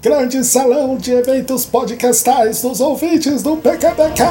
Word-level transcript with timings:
Grande 0.00 0.44
salão 0.44 0.96
de 0.96 1.10
eventos 1.10 1.66
podcastais 1.66 2.62
dos 2.62 2.80
ouvintes 2.80 3.42
do 3.42 3.56
PQPcast. 3.56 4.22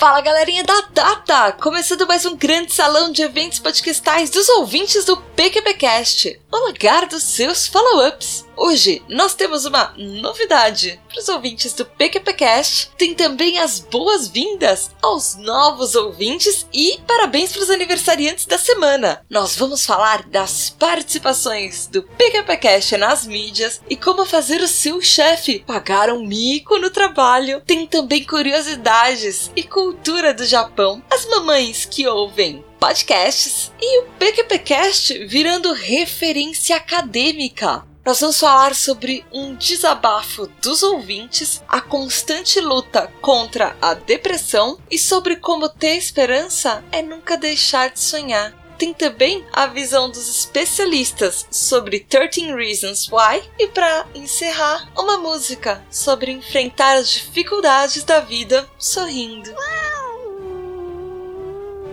Fala 0.00 0.20
galerinha 0.20 0.64
da 0.64 0.80
Data! 0.92 1.52
Começando 1.52 2.08
mais 2.08 2.26
um 2.26 2.34
grande 2.34 2.74
salão 2.74 3.12
de 3.12 3.22
eventos 3.22 3.60
podcastais 3.60 4.30
dos 4.30 4.48
ouvintes 4.48 5.04
do 5.04 5.16
PQPcast, 5.16 6.40
o 6.50 6.66
lugar 6.66 7.06
dos 7.06 7.22
seus 7.22 7.68
follow-ups. 7.68 8.45
Hoje 8.56 9.02
nós 9.06 9.34
temos 9.34 9.66
uma 9.66 9.92
novidade 9.98 10.98
para 11.08 11.20
os 11.20 11.28
ouvintes 11.28 11.74
do 11.74 11.84
PQPcast. 11.84 12.90
Tem 12.96 13.14
também 13.14 13.58
as 13.58 13.80
boas-vindas 13.80 14.90
aos 15.02 15.36
novos 15.36 15.94
ouvintes 15.94 16.66
e 16.72 16.98
parabéns 17.06 17.52
para 17.52 17.62
os 17.62 17.70
aniversariantes 17.70 18.46
da 18.46 18.56
semana. 18.56 19.22
Nós 19.28 19.54
vamos 19.56 19.84
falar 19.84 20.22
das 20.24 20.70
participações 20.70 21.86
do 21.86 22.02
PQPcast 22.02 22.96
nas 22.96 23.26
mídias 23.26 23.82
e 23.90 23.96
como 23.96 24.24
fazer 24.24 24.62
o 24.62 24.68
seu 24.68 25.02
chefe 25.02 25.58
pagar 25.66 26.10
um 26.10 26.26
mico 26.26 26.78
no 26.78 26.88
trabalho. 26.88 27.60
Tem 27.60 27.86
também 27.86 28.24
curiosidades 28.24 29.50
e 29.54 29.62
cultura 29.62 30.32
do 30.32 30.46
Japão. 30.46 31.02
As 31.10 31.26
mamães 31.26 31.84
que 31.84 32.06
ouvem 32.08 32.64
podcasts 32.80 33.70
e 33.80 34.00
o 34.00 34.06
PQPcast 34.18 35.26
virando 35.26 35.72
referência 35.72 36.76
acadêmica 36.76 37.84
nós 38.06 38.20
vamos 38.20 38.38
falar 38.38 38.72
sobre 38.72 39.26
um 39.32 39.56
desabafo 39.56 40.46
dos 40.62 40.84
ouvintes, 40.84 41.60
a 41.66 41.80
constante 41.80 42.60
luta 42.60 43.12
contra 43.20 43.76
a 43.82 43.94
depressão 43.94 44.78
e 44.88 44.96
sobre 44.96 45.34
como 45.34 45.68
ter 45.68 45.96
esperança 45.96 46.84
é 46.92 47.02
nunca 47.02 47.36
deixar 47.36 47.90
de 47.90 47.98
sonhar. 47.98 48.54
Tem 48.78 48.94
também 48.94 49.44
a 49.52 49.66
visão 49.66 50.08
dos 50.08 50.28
especialistas 50.28 51.48
sobre 51.50 51.98
13 51.98 52.52
Reasons 52.54 53.10
Why 53.10 53.42
e 53.58 53.66
para 53.66 54.06
encerrar, 54.14 54.88
uma 54.96 55.18
música 55.18 55.84
sobre 55.90 56.30
enfrentar 56.30 56.98
as 56.98 57.10
dificuldades 57.10 58.04
da 58.04 58.20
vida 58.20 58.70
sorrindo. 58.78 59.52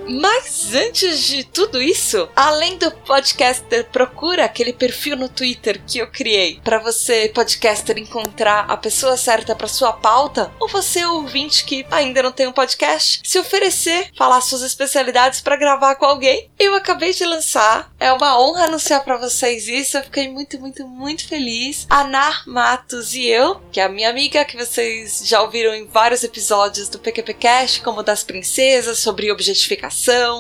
Mas 0.07 0.73
antes 0.73 1.19
de 1.23 1.43
tudo 1.43 1.81
isso, 1.81 2.27
além 2.35 2.77
do 2.77 2.91
podcaster, 2.91 3.85
procura 3.85 4.45
aquele 4.45 4.73
perfil 4.73 5.15
no 5.15 5.29
Twitter 5.29 5.81
que 5.85 5.99
eu 5.99 6.07
criei 6.07 6.59
para 6.63 6.79
você, 6.79 7.31
podcaster, 7.33 7.97
encontrar 7.97 8.65
a 8.69 8.75
pessoa 8.75 9.17
certa 9.17 9.55
para 9.55 9.67
sua 9.67 9.93
pauta, 9.93 10.51
ou 10.59 10.67
você, 10.67 11.05
ouvinte 11.05 11.63
que 11.63 11.85
ainda 11.89 12.23
não 12.23 12.31
tem 12.31 12.47
um 12.47 12.51
podcast, 12.51 13.21
se 13.23 13.39
oferecer, 13.39 14.09
falar 14.17 14.41
suas 14.41 14.61
especialidades 14.61 15.41
para 15.41 15.57
gravar 15.57 15.95
com 15.95 16.05
alguém. 16.05 16.49
Eu 16.59 16.75
acabei 16.75 17.13
de 17.13 17.25
lançar, 17.25 17.91
é 17.99 18.11
uma 18.11 18.39
honra 18.39 18.65
anunciar 18.65 19.03
para 19.03 19.17
vocês 19.17 19.67
isso, 19.67 19.97
eu 19.97 20.03
fiquei 20.03 20.29
muito, 20.29 20.59
muito, 20.59 20.87
muito 20.87 21.27
feliz. 21.27 21.87
A 21.89 22.03
Nar 22.03 22.43
Matos 22.47 23.13
e 23.13 23.25
eu, 23.25 23.61
que 23.71 23.79
é 23.79 23.83
a 23.83 23.89
minha 23.89 24.09
amiga 24.09 24.45
que 24.45 24.57
vocês 24.57 25.21
já 25.25 25.41
ouviram 25.41 25.73
em 25.73 25.87
vários 25.87 26.23
episódios 26.23 26.89
do 26.89 26.99
PQPcast, 26.99 27.81
como 27.81 28.03
das 28.03 28.23
princesas, 28.23 28.99
sobre 28.99 29.31
objetificação 29.31 29.92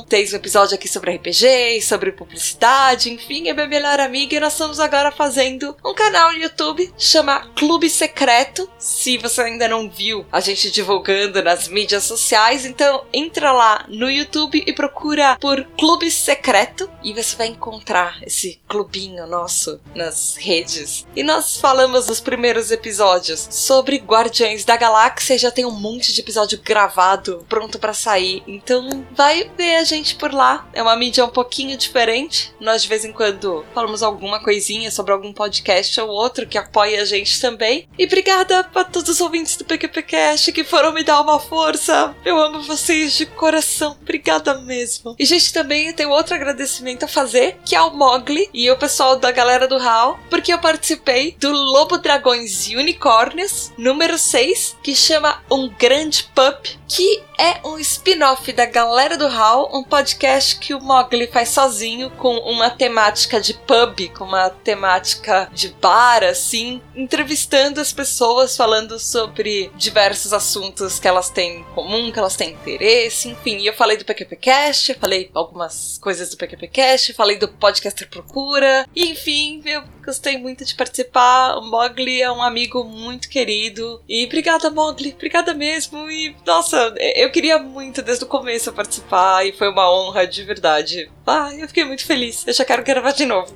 tem 0.09 0.25
um 0.31 0.35
episódio 0.35 0.75
aqui 0.75 0.87
sobre 0.87 1.15
RPG, 1.15 1.81
sobre 1.81 2.11
publicidade, 2.11 3.11
enfim, 3.11 3.47
é 3.47 3.53
minha 3.53 3.67
melhor 3.67 3.99
amiga 3.99 4.35
e 4.35 4.39
nós 4.39 4.53
estamos 4.53 4.79
agora 4.79 5.11
fazendo 5.11 5.75
um 5.85 5.93
canal 5.93 6.31
no 6.31 6.39
YouTube 6.39 6.91
chama 6.97 7.47
Clube 7.55 7.89
Secreto. 7.89 8.69
Se 8.79 9.17
você 9.17 9.41
ainda 9.41 9.67
não 9.67 9.89
viu 9.89 10.25
a 10.31 10.39
gente 10.39 10.71
divulgando 10.71 11.41
nas 11.43 11.67
mídias 11.67 12.03
sociais, 12.03 12.65
então 12.65 13.05
entra 13.13 13.51
lá 13.51 13.85
no 13.87 14.09
YouTube 14.09 14.63
e 14.65 14.73
procura 14.73 15.37
por 15.39 15.63
Clube 15.77 16.09
Secreto 16.09 16.89
e 17.03 17.13
você 17.13 17.35
vai 17.35 17.47
encontrar 17.47 18.17
esse 18.23 18.59
clubinho 18.67 19.27
nosso 19.27 19.79
nas 19.93 20.35
redes. 20.35 21.05
E 21.15 21.23
nós 21.23 21.57
falamos 21.57 22.07
nos 22.07 22.19
primeiros 22.19 22.71
episódios 22.71 23.47
sobre 23.51 23.97
Guardiões 23.97 24.65
da 24.65 24.75
Galáxia, 24.75 25.37
já 25.37 25.51
tem 25.51 25.65
um 25.65 25.71
monte 25.71 26.11
de 26.11 26.21
episódio 26.21 26.59
gravado 26.63 27.45
pronto 27.47 27.77
para 27.77 27.93
sair. 27.93 28.43
Então 28.47 29.05
vai 29.11 29.42
ver 29.57 29.77
a 29.77 29.83
gente 29.83 30.15
por 30.15 30.33
lá. 30.33 30.67
É 30.73 30.81
uma 30.81 30.95
mídia 30.95 31.25
um 31.25 31.29
pouquinho 31.29 31.77
diferente. 31.77 32.53
Nós 32.59 32.83
de 32.83 32.89
vez 32.89 33.05
em 33.05 33.11
quando 33.11 33.65
falamos 33.73 34.03
alguma 34.03 34.41
coisinha 34.43 34.91
sobre 34.91 35.13
algum 35.13 35.33
podcast 35.33 35.99
ou 36.01 36.09
outro 36.09 36.47
que 36.47 36.57
apoia 36.57 37.01
a 37.01 37.05
gente 37.05 37.39
também. 37.39 37.87
E 37.97 38.05
obrigada 38.05 38.63
para 38.63 38.83
todos 38.83 39.09
os 39.09 39.21
ouvintes 39.21 39.55
do 39.55 39.65
PQPcast 39.65 40.51
que 40.51 40.63
foram 40.63 40.93
me 40.93 41.03
dar 41.03 41.21
uma 41.21 41.39
força. 41.39 42.15
Eu 42.25 42.37
amo 42.37 42.61
vocês 42.61 43.13
de 43.13 43.25
coração. 43.25 43.97
Obrigada 44.01 44.55
mesmo. 44.59 45.15
E 45.17 45.25
gente, 45.25 45.53
também 45.53 45.93
tem 45.93 46.05
outro 46.05 46.35
agradecimento 46.35 47.03
a 47.03 47.07
fazer, 47.07 47.57
que 47.65 47.75
é 47.75 47.81
o 47.81 47.93
Mogli 47.93 48.49
e 48.53 48.69
o 48.69 48.77
pessoal 48.77 49.15
da 49.17 49.31
galera 49.31 49.67
do 49.67 49.77
HAL, 49.77 50.19
porque 50.29 50.53
eu 50.53 50.59
participei 50.59 51.35
do 51.39 51.51
Lobo 51.51 51.97
Dragões 51.97 52.67
e 52.67 52.75
Unicórnios 52.75 53.71
número 53.77 54.17
6, 54.17 54.77
que 54.83 54.95
chama 54.95 55.41
Um 55.49 55.69
Grande 55.69 56.23
Pup, 56.35 56.67
que 56.87 57.21
é 57.39 57.67
um 57.67 57.77
spin-off 57.79 58.51
da 58.53 58.65
galera 58.65 59.17
do 59.17 59.27
Hall, 59.33 59.75
um 59.75 59.83
podcast 59.83 60.59
que 60.59 60.75
o 60.75 60.79
Mogli 60.79 61.25
faz 61.25 61.49
sozinho 61.49 62.11
com 62.11 62.37
uma 62.37 62.69
temática 62.69 63.41
de 63.41 63.55
pub, 63.55 64.07
com 64.15 64.25
uma 64.25 64.51
temática 64.51 65.49
de 65.51 65.69
bar, 65.69 66.23
assim, 66.23 66.79
entrevistando 66.95 67.81
as 67.81 67.91
pessoas, 67.91 68.55
falando 68.55 68.99
sobre 68.99 69.71
diversos 69.75 70.33
assuntos 70.33 70.99
que 70.99 71.07
elas 71.07 71.31
têm 71.31 71.61
em 71.61 71.63
comum, 71.73 72.11
que 72.11 72.19
elas 72.19 72.35
têm 72.35 72.51
interesse, 72.51 73.29
enfim. 73.29 73.57
E 73.57 73.65
eu 73.65 73.73
falei 73.73 73.97
do 73.97 74.05
PQPcast, 74.05 74.93
falei 74.93 75.31
algumas 75.33 75.97
coisas 75.97 76.29
do 76.29 76.37
PQPcast, 76.37 77.13
falei 77.13 77.39
do 77.39 77.47
Podcaster 77.47 78.07
Procura, 78.07 78.87
e 78.95 79.09
enfim, 79.09 79.63
eu 79.65 79.83
gostei 80.05 80.37
muito 80.37 80.63
de 80.63 80.75
participar. 80.75 81.57
O 81.57 81.65
Mogli 81.65 82.21
é 82.21 82.31
um 82.31 82.43
amigo 82.43 82.83
muito 82.83 83.27
querido. 83.27 83.99
E 84.07 84.25
obrigada, 84.25 84.69
Mogli, 84.69 85.11
obrigada 85.11 85.55
mesmo. 85.55 86.07
E 86.11 86.35
nossa, 86.45 86.93
eu 87.15 87.31
queria 87.31 87.57
muito 87.57 88.03
desde 88.03 88.25
o 88.25 88.27
começo 88.27 88.71
participar 88.71 89.22
e 89.43 89.53
foi 89.53 89.69
uma 89.69 89.91
honra 89.91 90.25
de 90.27 90.43
verdade. 90.43 91.09
Ah, 91.25 91.49
eu 91.57 91.67
fiquei 91.67 91.83
muito 91.83 92.05
feliz. 92.05 92.45
Eu 92.45 92.53
já 92.53 92.65
quero 92.65 92.83
gravar 92.83 93.11
de 93.11 93.25
novo. 93.25 93.55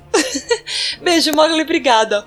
Beijo, 1.00 1.32
Mogli, 1.32 1.62
obrigada. 1.62 2.26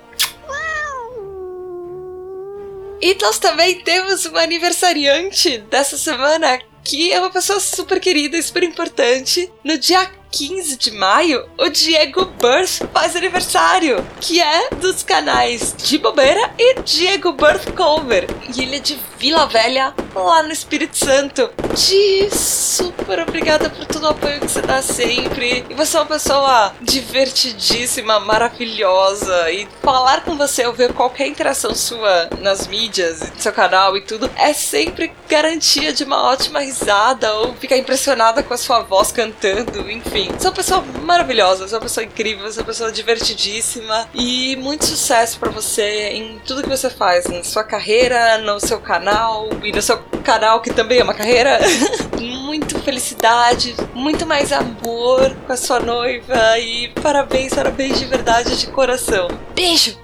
E 3.00 3.16
nós 3.20 3.38
também 3.38 3.80
temos 3.80 4.24
uma 4.26 4.42
aniversariante 4.42 5.58
dessa 5.58 5.98
semana 5.98 6.60
que 6.84 7.12
é 7.12 7.18
uma 7.18 7.30
pessoa 7.30 7.58
super 7.58 7.98
querida 8.00 8.36
e 8.36 8.42
super 8.42 8.62
importante. 8.62 9.50
No 9.64 9.76
dia 9.76 10.08
15 10.32 10.78
de 10.78 10.90
maio, 10.92 11.46
o 11.58 11.68
Diego 11.68 12.24
Birth 12.24 12.88
faz 12.90 13.14
aniversário, 13.14 14.02
que 14.18 14.40
é 14.40 14.70
dos 14.70 15.02
canais 15.02 15.74
de 15.76 15.98
Bobeira 15.98 16.50
e 16.58 16.80
Diego 16.80 17.32
Birth 17.32 17.70
Cover. 17.76 18.26
E 18.56 18.62
ele 18.62 18.76
é 18.76 18.80
de 18.80 18.98
Vila 19.18 19.46
Velha, 19.46 19.94
lá 20.14 20.42
no 20.42 20.50
Espírito 20.50 20.96
Santo. 20.96 21.50
Di, 21.74 22.28
super 22.34 23.20
obrigada 23.20 23.68
por 23.68 23.84
todo 23.84 24.04
o 24.04 24.08
apoio 24.08 24.40
que 24.40 24.48
você 24.48 24.62
dá 24.62 24.80
sempre. 24.80 25.64
E 25.68 25.74
você 25.74 25.98
é 25.98 26.00
uma 26.00 26.06
pessoa 26.06 26.72
divertidíssima, 26.80 28.18
maravilhosa. 28.18 29.50
E 29.50 29.68
falar 29.82 30.24
com 30.24 30.36
você 30.36 30.66
ou 30.66 30.72
ver 30.72 30.94
qualquer 30.94 31.26
interação 31.26 31.74
sua 31.74 32.30
nas 32.40 32.66
mídias, 32.66 33.20
no 33.20 33.40
seu 33.40 33.52
canal 33.52 33.96
e 33.96 34.00
tudo, 34.00 34.30
é 34.36 34.52
sempre 34.54 35.12
garantia 35.28 35.92
de 35.92 36.04
uma 36.04 36.30
ótima 36.30 36.60
risada 36.60 37.32
ou 37.34 37.54
ficar 37.54 37.76
impressionada 37.76 38.42
com 38.42 38.54
a 38.54 38.58
sua 38.58 38.80
voz 38.80 39.12
cantando, 39.12 39.90
enfim 39.90 40.21
enfim, 40.22 40.30
é 40.40 40.46
uma 40.46 40.52
pessoa 40.52 40.84
maravilhosa, 41.02 41.64
é 41.64 41.74
uma 41.74 41.80
pessoa 41.80 42.04
incrível, 42.04 42.46
é 42.46 42.50
uma 42.50 42.64
pessoa 42.64 42.92
divertidíssima 42.92 44.08
e 44.14 44.56
muito 44.56 44.84
sucesso 44.84 45.38
para 45.38 45.50
você 45.50 46.10
em 46.10 46.38
tudo 46.46 46.62
que 46.62 46.68
você 46.68 46.88
faz, 46.88 47.26
na 47.26 47.42
sua 47.42 47.64
carreira, 47.64 48.38
no 48.38 48.60
seu 48.60 48.80
canal 48.80 49.48
e 49.62 49.72
no 49.72 49.82
seu 49.82 49.98
canal 50.22 50.60
que 50.60 50.72
também 50.72 51.00
é 51.00 51.02
uma 51.04 51.14
carreira. 51.14 51.58
muito 52.20 52.78
felicidade, 52.80 53.74
muito 53.94 54.26
mais 54.26 54.52
amor 54.52 55.34
com 55.46 55.52
a 55.52 55.56
sua 55.56 55.80
noiva 55.80 56.58
e 56.58 56.88
parabéns, 57.02 57.54
parabéns 57.54 57.98
de 57.98 58.04
verdade, 58.04 58.56
de 58.56 58.66
coração. 58.66 59.28
Beijo! 59.54 60.01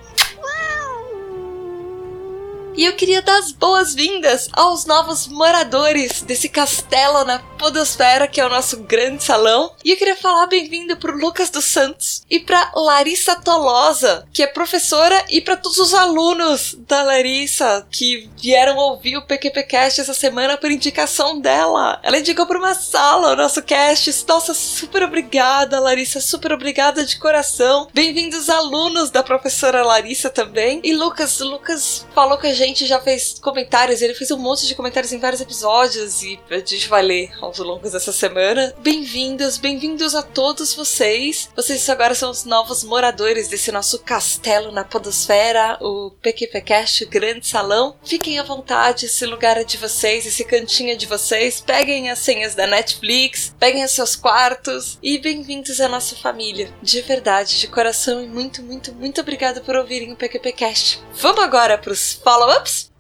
E 2.79 2.85
eu 2.85 2.93
queria 2.93 3.21
dar 3.21 3.37
as 3.39 3.51
boas-vindas 3.51 4.49
aos 4.53 4.87
novos 4.87 5.27
moradores 5.27 6.23
desse 6.23 6.49
castelo 6.49 7.25
na 7.25 7.41
Podosfera, 7.59 8.29
que 8.29 8.41
é 8.41 8.47
o 8.47 8.49
nosso 8.49 8.77
grande 8.85 9.25
salão. 9.25 9.73
E 9.85 9.91
eu 9.91 9.97
queria 9.97 10.15
falar 10.15 10.47
bem-vindo 10.47 10.97
pro 10.97 11.19
Lucas 11.19 11.51
dos 11.51 11.65
Santos 11.65 12.23
e 12.31 12.39
pra 12.39 12.71
Larissa 12.77 13.35
Tolosa, 13.35 14.29
que 14.33 14.45
é 14.45 14.47
professora, 14.47 15.25
e 15.29 15.41
para 15.41 15.57
todos 15.57 15.79
os 15.79 15.93
alunos 15.93 16.77
da 16.87 17.03
Larissa 17.03 17.85
que 17.91 18.31
vieram 18.41 18.77
ouvir 18.77 19.17
o 19.17 19.27
PQPcast 19.27 20.01
essa 20.01 20.15
semana 20.15 20.57
por 20.57 20.71
indicação 20.71 21.41
dela. 21.41 21.99
Ela 22.05 22.21
indicou 22.21 22.47
para 22.47 22.61
uma 22.61 22.75
sala 22.77 23.33
o 23.33 23.37
nosso 23.37 23.61
cast. 23.61 24.25
Nossa, 24.29 24.55
super 24.55 25.03
obrigada, 25.03 25.81
Larissa, 25.81 26.21
super 26.21 26.53
obrigada 26.53 27.05
de 27.05 27.19
coração. 27.19 27.89
Bem-vindos 27.93 28.49
alunos 28.49 29.11
da 29.11 29.25
professora 29.25 29.85
Larissa 29.85 30.31
também. 30.31 30.81
E 30.85 30.95
Lucas, 30.95 31.41
Lucas 31.41 32.07
falou 32.15 32.39
com 32.39 32.47
a 32.47 32.53
gente 32.53 32.68
gente 32.69 32.87
já 32.87 33.01
fez 33.01 33.39
comentários, 33.41 34.03
ele 34.03 34.15
fez 34.15 34.31
um 34.31 34.37
monte 34.37 34.67
de 34.67 34.75
comentários 34.75 35.13
em 35.13 35.19
vários 35.19 35.41
episódios 35.41 36.23
e 36.23 36.39
a 36.51 36.59
gente 36.59 36.89
vai 36.89 37.03
ler 37.03 37.31
aos 37.41 37.59
longos 37.59 37.93
dessa 37.93 38.13
semana. 38.13 38.75
Bem-vindos, 38.81 39.57
bem-vindos 39.57 40.15
a 40.15 40.23
todos 40.23 40.75
vocês. 40.75 41.49
Vocês 41.57 41.89
agora 41.89 42.15
são 42.15 42.31
os 42.31 42.45
novos 42.45 42.85
moradores 42.85 43.49
desse 43.49 43.73
nosso 43.73 43.99
castelo 44.01 44.71
na 44.71 44.85
Podosfera, 44.85 45.79
o 45.81 46.11
PQPcast 46.23 47.07
Grande 47.07 47.49
Salão. 47.49 47.97
Fiquem 48.05 48.39
à 48.39 48.43
vontade, 48.43 49.07
esse 49.07 49.25
lugar 49.25 49.57
é 49.57 49.65
de 49.65 49.79
vocês, 49.79 50.27
esse 50.27 50.45
cantinho 50.45 50.93
é 50.93 50.95
de 50.95 51.07
vocês. 51.07 51.61
Peguem 51.61 52.11
as 52.11 52.19
senhas 52.19 52.55
da 52.55 52.67
Netflix, 52.67 53.55
peguem 53.59 53.85
os 53.85 53.93
seus 53.93 54.15
quartos 54.15 54.99
e 55.03 55.17
bem-vindos 55.17 55.81
à 55.81 55.89
nossa 55.89 56.15
família. 56.17 56.71
De 56.83 57.01
verdade, 57.01 57.59
de 57.59 57.67
coração 57.67 58.23
e 58.23 58.27
muito, 58.27 58.63
muito, 58.63 58.93
muito 58.93 59.21
obrigada 59.23 59.63
por 59.63 59.75
ouvirem 59.75 60.13
o 60.13 60.17
PQPcast. 60.17 61.01
Vamos 61.15 61.43
agora 61.43 61.79
para 61.79 61.93
os 61.93 62.15
follow-ups? 62.59 62.91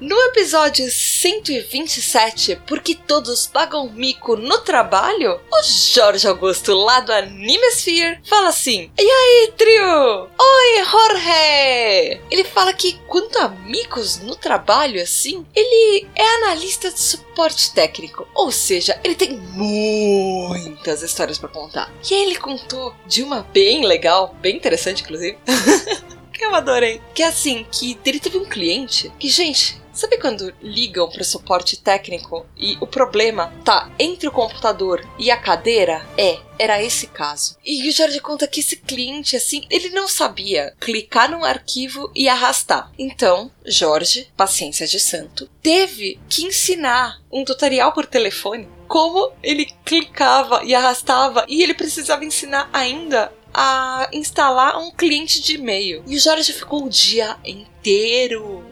No 0.00 0.18
episódio 0.28 0.90
127, 0.90 2.58
Porque 2.66 2.94
Todos 2.94 3.46
Pagam 3.46 3.90
Mico 3.90 4.34
no 4.34 4.56
Trabalho, 4.56 5.38
o 5.52 5.62
Jorge 5.62 6.26
Augusto, 6.26 6.72
lá 6.72 7.00
do 7.00 7.12
Animesphere, 7.12 8.18
fala 8.24 8.48
assim: 8.48 8.90
E 8.98 9.02
aí, 9.02 9.52
trio? 9.58 10.22
Oi, 10.40 10.84
Jorge! 10.90 12.20
Ele 12.30 12.44
fala 12.44 12.72
que 12.72 12.98
quanto 13.06 13.38
a 13.40 13.50
micos 13.50 14.16
no 14.20 14.34
trabalho, 14.34 15.02
assim, 15.02 15.44
ele 15.54 16.08
é 16.16 16.36
analista 16.36 16.90
de 16.90 16.98
suporte 16.98 17.74
técnico, 17.74 18.26
ou 18.34 18.50
seja, 18.50 18.98
ele 19.04 19.14
tem 19.14 19.36
muitas 19.36 21.02
histórias 21.02 21.36
para 21.36 21.50
contar. 21.50 21.92
E 22.10 22.14
ele 22.14 22.36
contou 22.36 22.94
de 23.06 23.22
uma 23.22 23.42
bem 23.52 23.84
legal, 23.84 24.34
bem 24.40 24.56
interessante, 24.56 25.02
inclusive. 25.02 25.36
eu 26.50 26.56
adorei. 26.56 27.00
Que 27.14 27.22
é 27.22 27.26
assim, 27.26 27.66
que 27.70 27.98
ele 28.04 28.20
teve 28.20 28.38
um 28.38 28.44
cliente 28.44 29.10
que, 29.18 29.28
gente, 29.28 29.80
Sabe 29.92 30.18
quando 30.18 30.54
ligam 30.62 31.10
para 31.10 31.24
suporte 31.24 31.76
técnico 31.76 32.46
e 32.56 32.78
o 32.80 32.86
problema 32.86 33.52
tá 33.64 33.90
entre 33.98 34.28
o 34.28 34.32
computador 34.32 35.06
e 35.18 35.30
a 35.30 35.36
cadeira? 35.36 36.06
É, 36.16 36.38
era 36.58 36.82
esse 36.82 37.08
caso. 37.08 37.56
E 37.62 37.86
o 37.86 37.92
Jorge 37.92 38.20
conta 38.20 38.46
que 38.46 38.60
esse 38.60 38.76
cliente, 38.76 39.36
assim, 39.36 39.66
ele 39.68 39.90
não 39.90 40.08
sabia 40.08 40.74
clicar 40.80 41.30
num 41.30 41.44
arquivo 41.44 42.10
e 42.14 42.28
arrastar. 42.28 42.90
Então, 42.98 43.50
Jorge, 43.66 44.28
paciência 44.36 44.86
de 44.86 45.00
santo, 45.00 45.50
teve 45.60 46.18
que 46.28 46.44
ensinar 46.44 47.20
um 47.30 47.44
tutorial 47.44 47.92
por 47.92 48.06
telefone 48.06 48.68
como 48.88 49.32
ele 49.40 49.72
clicava 49.84 50.64
e 50.64 50.74
arrastava 50.74 51.44
e 51.46 51.62
ele 51.62 51.74
precisava 51.74 52.24
ensinar 52.24 52.68
ainda 52.72 53.32
a 53.52 54.08
instalar 54.12 54.78
um 54.78 54.90
cliente 54.90 55.40
de 55.40 55.54
e-mail. 55.54 56.02
E 56.06 56.16
o 56.16 56.20
Jorge 56.20 56.52
ficou 56.52 56.84
o 56.84 56.88
dia 56.88 57.36
inteiro 57.44 57.70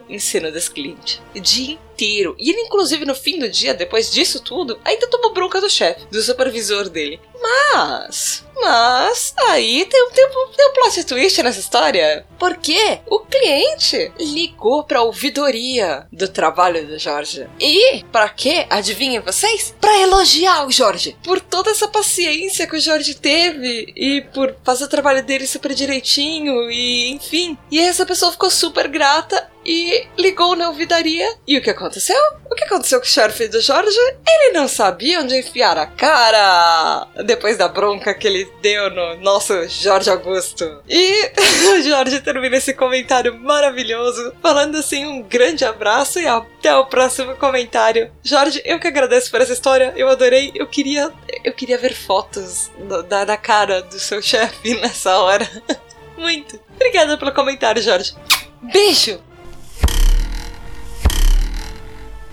ensinando 0.08 0.56
esse 0.56 0.70
cliente. 0.70 1.22
O 1.34 1.40
dia 1.40 1.72
inteiro. 1.75 2.37
E 2.38 2.50
ele, 2.50 2.60
inclusive, 2.60 3.05
no 3.05 3.14
fim 3.14 3.38
do 3.38 3.49
dia, 3.49 3.75
depois 3.75 4.10
disso 4.10 4.40
tudo, 4.40 4.78
ainda 4.84 5.08
tomou 5.08 5.32
bronca 5.32 5.60
do 5.60 5.69
chefe, 5.69 6.06
do 6.06 6.22
supervisor 6.22 6.88
dele. 6.88 7.20
Mas 7.40 8.44
mas 8.60 9.34
aí 9.49 9.84
tem 9.87 10.02
um, 10.05 10.10
tem, 10.10 10.28
tem 10.56 10.69
um 10.69 10.72
plot 10.72 11.05
twist 11.05 11.43
nessa 11.43 11.60
história. 11.60 12.25
Porque 12.38 12.99
o 13.06 13.20
cliente 13.20 14.12
ligou 14.19 14.84
pra 14.84 15.02
ouvidoria 15.02 16.06
do 16.12 16.28
trabalho 16.28 16.87
do 16.87 16.99
Jorge. 16.99 17.46
E 17.61 18.02
para 18.12 18.28
quê? 18.28 18.66
Adivinhem 18.70 19.20
vocês? 19.20 19.75
Para 19.81 19.99
elogiar 20.00 20.66
o 20.66 20.70
Jorge. 20.70 21.16
Por 21.22 21.40
toda 21.40 21.70
essa 21.70 21.88
paciência 21.88 22.66
que 22.66 22.76
o 22.76 22.81
Jorge 22.81 23.14
teve 23.14 23.93
e 23.96 24.22
por 24.32 24.54
fazer 24.64 24.84
o 24.84 24.88
trabalho 24.88 25.22
dele 25.22 25.46
super 25.46 25.75
direitinho 25.75 26.70
e 26.70 27.11
enfim. 27.11 27.56
E 27.70 27.81
essa 27.81 28.06
pessoa 28.06 28.32
ficou 28.32 28.50
super 28.50 28.88
grata 28.99 29.49
e 29.65 30.06
ligou 30.19 30.56
na 30.56 30.69
ouvidaria. 30.69 31.37
E 31.47 31.56
o 31.56 31.62
que 31.62 31.71
aconteceu? 31.71 32.17
O 32.50 32.55
que 32.55 32.65
aconteceu 32.65 32.99
com 32.99 33.06
o 33.06 33.09
chefe 33.09 33.47
do 33.47 33.61
Jorge? 33.61 33.97
Ele 34.27 34.53
não 34.53 34.67
sabia 34.67 35.21
onde 35.21 35.39
enfiar 35.39 35.79
a 35.79 35.87
cara 35.87 37.06
depois 37.25 37.56
da 37.56 37.69
bronca 37.69 38.12
que 38.12 38.27
ele 38.27 38.50
deu 38.61 38.91
no 38.91 39.17
nosso 39.19 39.69
Jorge 39.69 40.11
Augusto. 40.11 40.83
E 40.89 41.31
o 41.77 41.83
Jorge 41.87 42.21
termina 42.21 42.56
esse 42.56 42.75
comentário 42.75 43.39
maravilhoso, 43.39 44.33
falando 44.43 44.79
assim: 44.79 45.06
um 45.06 45.23
grande 45.23 45.65
abraço 45.65 46.19
e 46.19 46.27
até 46.27 46.75
o 46.75 46.87
próximo 46.87 47.37
comentário. 47.37 48.11
Jorge, 48.25 48.61
eu 48.65 48.81
que 48.81 48.89
agradeço 48.89 49.31
por 49.31 49.41
essa 49.41 49.53
história, 49.53 49.93
eu 49.97 50.09
adorei. 50.09 50.50
Eu 50.56 50.67
queria, 50.67 51.12
eu 51.45 51.53
queria 51.53 51.79
ver 51.79 51.95
fotos 51.95 52.71
da, 53.09 53.25
da 53.25 53.37
cara 53.37 53.81
do 53.83 54.00
seu 54.00 54.21
chefe 54.21 54.75
nessa 54.81 55.19
hora. 55.19 55.49
Muito. 56.17 56.59
Obrigada 56.75 57.17
pelo 57.17 57.33
comentário, 57.33 57.81
Jorge. 57.81 58.15
Beijo! 58.62 59.20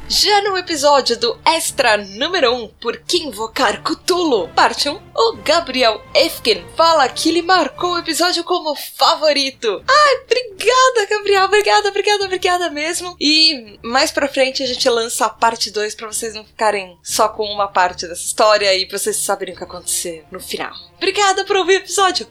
Já 0.08 0.42
no 0.44 0.56
episódio 0.58 1.18
do 1.18 1.38
Extra 1.44 1.98
número 1.98 2.54
1, 2.54 2.68
Por 2.80 2.98
que 2.98 3.18
Invocar 3.18 3.82
Cthulhu, 3.82 4.48
parte 4.50 4.88
1, 4.88 5.02
o 5.16 5.38
Gabriel 5.44 6.00
Efkin 6.14 6.64
fala 6.78 7.10
que 7.10 7.30
ele 7.30 7.42
marcou 7.42 7.94
o 7.94 7.98
episódio 7.98 8.44
como 8.44 8.76
favorito. 8.76 9.84
Ai, 9.88 10.16
obrigada, 10.24 11.08
Gabriel, 11.10 11.46
obrigada, 11.46 11.90
obrigada, 11.90 12.26
obrigada 12.26 12.70
mesmo. 12.70 13.16
E 13.20 13.80
mais 13.84 14.12
pra 14.12 14.28
frente 14.28 14.62
a 14.62 14.68
gente 14.68 14.88
lança 14.90 15.26
a 15.26 15.30
parte 15.30 15.72
2 15.72 15.96
para 15.96 16.08
vocês 16.08 16.36
não 16.36 16.46
ficarem 16.46 16.98
só 17.04 17.28
com 17.28 17.44
uma 17.46 17.68
parte 17.68 18.08
dessa 18.08 18.26
história 18.26 18.74
e 18.76 18.88
vocês 18.88 19.18
saberem 19.18 19.56
o 19.56 19.58
que 19.58 19.64
aconteceu 19.64 20.24
no 20.32 20.40
final. 20.40 20.74
Obrigada 20.98 21.44
por 21.46 21.58
ouvir 21.58 21.74
o 21.74 21.78
episódio. 21.78 22.28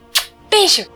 Beijo! 0.49 0.89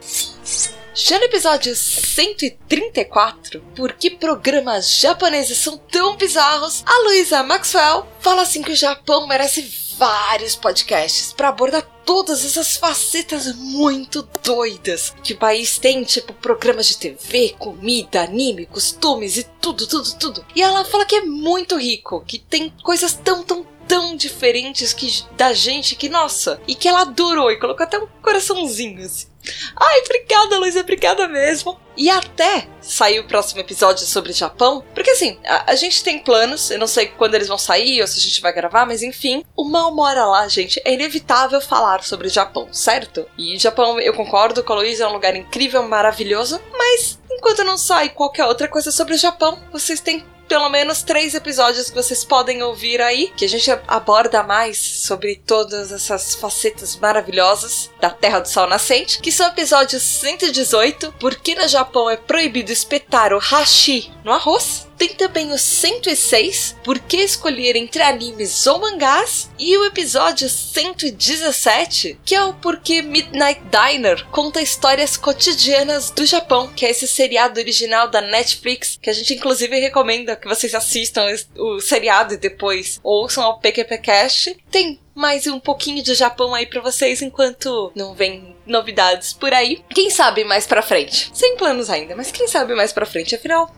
Já 1.00 1.16
no 1.16 1.26
episódio 1.26 1.76
134, 1.76 3.60
por 3.76 3.92
que 3.92 4.10
programas 4.10 4.98
japoneses 4.98 5.56
são 5.56 5.78
tão 5.78 6.16
bizarros, 6.16 6.82
a 6.84 7.04
Luísa 7.04 7.40
Maxwell 7.44 8.04
fala 8.18 8.42
assim 8.42 8.62
que 8.62 8.72
o 8.72 8.76
Japão 8.76 9.24
merece 9.28 9.62
vários 9.96 10.56
podcasts 10.56 11.32
para 11.32 11.50
abordar 11.50 11.82
todas 12.04 12.44
essas 12.44 12.76
facetas 12.76 13.54
muito 13.54 14.28
doidas 14.42 15.14
que 15.22 15.34
o 15.34 15.38
país 15.38 15.78
tem, 15.78 16.02
tipo 16.02 16.32
programas 16.32 16.86
de 16.88 16.98
TV, 16.98 17.54
comida, 17.56 18.22
anime, 18.22 18.66
costumes 18.66 19.36
e 19.36 19.44
tudo, 19.60 19.86
tudo, 19.86 20.18
tudo. 20.18 20.46
E 20.52 20.60
ela 20.60 20.84
fala 20.84 21.04
que 21.04 21.14
é 21.14 21.20
muito 21.20 21.76
rico, 21.76 22.24
que 22.26 22.40
tem 22.40 22.72
coisas 22.82 23.12
tão, 23.12 23.44
tão 23.44 23.64
tão 23.88 24.14
diferentes 24.14 24.92
que 24.92 25.24
da 25.32 25.54
gente 25.54 25.96
que, 25.96 26.08
nossa, 26.08 26.60
e 26.68 26.74
que 26.74 26.86
ela 26.86 27.00
adorou 27.00 27.50
e 27.50 27.58
colocou 27.58 27.84
até 27.84 27.98
um 27.98 28.06
coraçãozinho 28.22 29.02
assim. 29.04 29.26
Ai, 29.74 30.00
obrigada, 30.04 30.58
Luísa, 30.58 30.80
obrigada 30.80 31.26
mesmo. 31.26 31.80
E 31.96 32.10
até 32.10 32.68
sair 32.82 33.18
o 33.18 33.26
próximo 33.26 33.60
episódio 33.60 34.06
sobre 34.06 34.32
Japão, 34.32 34.84
porque 34.94 35.10
assim, 35.10 35.38
a, 35.44 35.72
a, 35.72 35.74
gente 35.74 36.04
tem 36.04 36.18
planos, 36.18 36.70
eu 36.70 36.78
não 36.78 36.86
sei 36.86 37.06
quando 37.06 37.34
eles 37.34 37.48
vão 37.48 37.58
sair 37.58 38.00
ou 38.00 38.06
se 38.06 38.18
a 38.18 38.22
gente 38.22 38.40
vai 38.40 38.52
gravar, 38.52 38.86
mas 38.86 39.02
enfim, 39.02 39.42
uma 39.56 39.90
hora 40.00 40.26
lá, 40.26 40.46
gente, 40.48 40.80
é 40.84 40.92
inevitável 40.92 41.60
falar 41.60 42.04
sobre 42.04 42.28
Japão, 42.28 42.68
certo? 42.72 43.26
E 43.38 43.58
Japão, 43.58 43.98
eu 43.98 44.12
concordo 44.12 44.62
com 44.62 44.72
a 44.74 44.76
Luísa, 44.76 45.04
é 45.04 45.08
um 45.08 45.12
lugar 45.12 45.34
incrível, 45.34 45.82
maravilhoso, 45.82 46.60
mas 46.76 47.18
enquanto 47.30 47.64
não 47.64 47.78
sai 47.78 48.10
qualquer 48.10 48.44
outra 48.44 48.68
coisa 48.68 48.92
sobre 48.92 49.14
o 49.14 49.18
Japão, 49.18 49.58
vocês 49.72 50.00
têm 50.00 50.24
pelo 50.48 50.68
menos 50.70 51.02
três 51.02 51.34
episódios 51.34 51.90
que 51.90 51.96
vocês 51.96 52.24
podem 52.24 52.62
ouvir 52.62 53.00
aí, 53.00 53.30
que 53.36 53.44
a 53.44 53.48
gente 53.48 53.70
aborda 53.86 54.42
mais 54.42 54.78
sobre 54.78 55.36
todas 55.36 55.92
essas 55.92 56.34
facetas 56.34 56.96
maravilhosas 56.96 57.90
da 58.00 58.10
Terra 58.10 58.40
do 58.40 58.48
Sol 58.48 58.66
Nascente, 58.66 59.20
que 59.20 59.30
são 59.30 59.46
episódios 59.46 60.02
118, 60.02 61.14
porque 61.20 61.54
no 61.54 61.68
Japão 61.68 62.08
é 62.08 62.16
proibido 62.16 62.72
espetar 62.72 63.32
o 63.32 63.38
hashi 63.38 64.10
no 64.24 64.32
arroz, 64.32 64.87
tem 64.98 65.10
também 65.10 65.52
o 65.52 65.58
106, 65.58 66.76
Por 66.82 66.98
que 66.98 67.18
escolher 67.18 67.76
entre 67.76 68.02
animes 68.02 68.66
ou 68.66 68.80
mangás? 68.80 69.48
E 69.58 69.76
o 69.78 69.84
episódio 69.84 70.48
117, 70.48 72.18
que 72.24 72.34
é 72.34 72.42
o 72.42 72.54
Porquê 72.54 73.00
Midnight 73.00 73.60
Diner 73.70 74.26
conta 74.26 74.60
histórias 74.60 75.16
cotidianas 75.16 76.10
do 76.10 76.26
Japão, 76.26 76.68
que 76.74 76.84
é 76.84 76.90
esse 76.90 77.06
seriado 77.06 77.60
original 77.60 78.08
da 78.08 78.20
Netflix, 78.20 78.98
que 79.00 79.08
a 79.08 79.12
gente 79.12 79.34
inclusive 79.34 79.78
recomenda 79.78 80.36
que 80.36 80.48
vocês 80.48 80.74
assistam 80.74 81.26
o 81.56 81.80
seriado 81.80 82.34
e 82.34 82.38
depois 82.38 82.98
ouçam 83.02 83.44
ao 83.44 83.60
PQPcast. 83.60 84.56
Tem 84.70 84.98
mais 85.14 85.46
um 85.46 85.58
pouquinho 85.58 86.02
de 86.02 86.14
Japão 86.14 86.54
aí 86.54 86.64
para 86.64 86.80
vocês 86.80 87.22
enquanto 87.22 87.92
não 87.94 88.14
vem 88.14 88.56
novidades 88.66 89.32
por 89.32 89.52
aí. 89.52 89.82
Quem 89.90 90.10
sabe 90.10 90.44
mais 90.44 90.66
pra 90.66 90.82
frente? 90.82 91.30
Sem 91.34 91.56
planos 91.56 91.90
ainda, 91.90 92.14
mas 92.14 92.30
quem 92.30 92.46
sabe 92.46 92.74
mais 92.74 92.92
pra 92.92 93.06
frente, 93.06 93.34
afinal, 93.34 93.74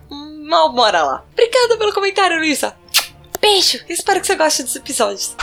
mal 0.50 0.73
mora 0.73 1.02
lá. 1.02 1.25
Obrigada 1.33 1.78
pelo 1.78 1.95
comentário, 1.95 2.37
Luísa. 2.38 2.76
Beijo! 3.40 3.78
Espero 3.88 4.21
que 4.21 4.26
você 4.26 4.35
goste 4.35 4.64
dos 4.64 4.75
episódios. 4.75 5.37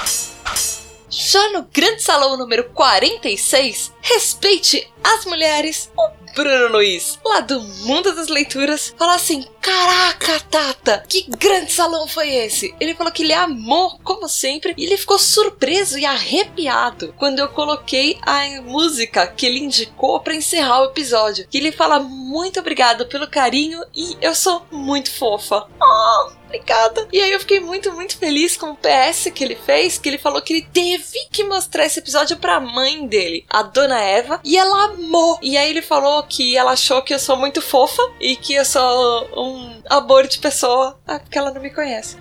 Já 1.09 1.49
no 1.51 1.63
Grande 1.63 2.03
Salão 2.03 2.35
número 2.35 2.65
46, 2.65 3.93
respeite 4.01 4.91
as 5.01 5.25
mulheres. 5.25 5.89
O 5.97 6.09
Bruno 6.35 6.67
Luiz, 6.73 7.17
lá 7.25 7.39
do 7.39 7.59
Mundo 7.61 8.13
das 8.13 8.27
Leituras, 8.27 8.93
fala 8.97 9.15
assim: 9.15 9.47
Caraca, 9.67 10.39
Tata, 10.49 11.03
que 11.09 11.25
grande 11.27 11.73
salão 11.73 12.07
foi 12.07 12.33
esse? 12.33 12.73
Ele 12.79 12.95
falou 12.95 13.11
que 13.11 13.21
ele 13.21 13.33
amou, 13.33 13.99
como 14.01 14.29
sempre, 14.29 14.73
e 14.77 14.85
ele 14.85 14.95
ficou 14.95 15.19
surpreso 15.19 15.99
e 15.99 16.05
arrepiado 16.05 17.13
quando 17.17 17.39
eu 17.39 17.49
coloquei 17.49 18.17
a 18.21 18.61
música 18.61 19.27
que 19.27 19.45
ele 19.45 19.59
indicou 19.59 20.21
para 20.21 20.35
encerrar 20.35 20.83
o 20.83 20.85
episódio. 20.85 21.45
Que 21.49 21.57
ele 21.57 21.73
fala 21.73 21.99
muito 21.99 22.61
obrigado 22.61 23.07
pelo 23.07 23.27
carinho 23.27 23.83
e 23.93 24.15
eu 24.21 24.33
sou 24.33 24.65
muito 24.71 25.11
fofa. 25.11 25.67
Oh, 25.81 26.31
obrigada. 26.47 27.07
E 27.11 27.19
aí 27.21 27.31
eu 27.31 27.39
fiquei 27.39 27.59
muito, 27.59 27.91
muito 27.91 28.17
feliz 28.17 28.55
com 28.55 28.71
o 28.71 28.77
PS 28.77 29.29
que 29.33 29.43
ele 29.43 29.55
fez, 29.55 29.97
que 29.97 30.07
ele 30.07 30.17
falou 30.17 30.41
que 30.41 30.53
ele 30.53 30.67
teve 30.73 31.27
que 31.29 31.43
mostrar 31.43 31.85
esse 31.85 31.99
episódio 31.99 32.37
pra 32.37 32.59
mãe 32.59 33.05
dele, 33.05 33.45
a 33.49 33.61
dona 33.61 34.01
Eva, 34.01 34.39
e 34.43 34.57
ela 34.57 34.85
amou. 34.85 35.37
E 35.41 35.57
aí 35.57 35.69
ele 35.69 35.81
falou 35.81 36.23
que 36.23 36.55
ela 36.57 36.71
achou 36.71 37.01
que 37.01 37.13
eu 37.13 37.19
sou 37.19 37.35
muito 37.35 37.61
fofa 37.61 38.01
e 38.19 38.35
que 38.35 38.53
eu 38.53 38.65
sou 38.65 39.29
um 39.35 39.56
amor 39.89 40.27
de 40.27 40.39
pessoa. 40.39 40.99
Ah, 41.07 41.19
porque 41.19 41.37
ela 41.37 41.51
não 41.51 41.61
me 41.61 41.69
conhece. 41.69 42.17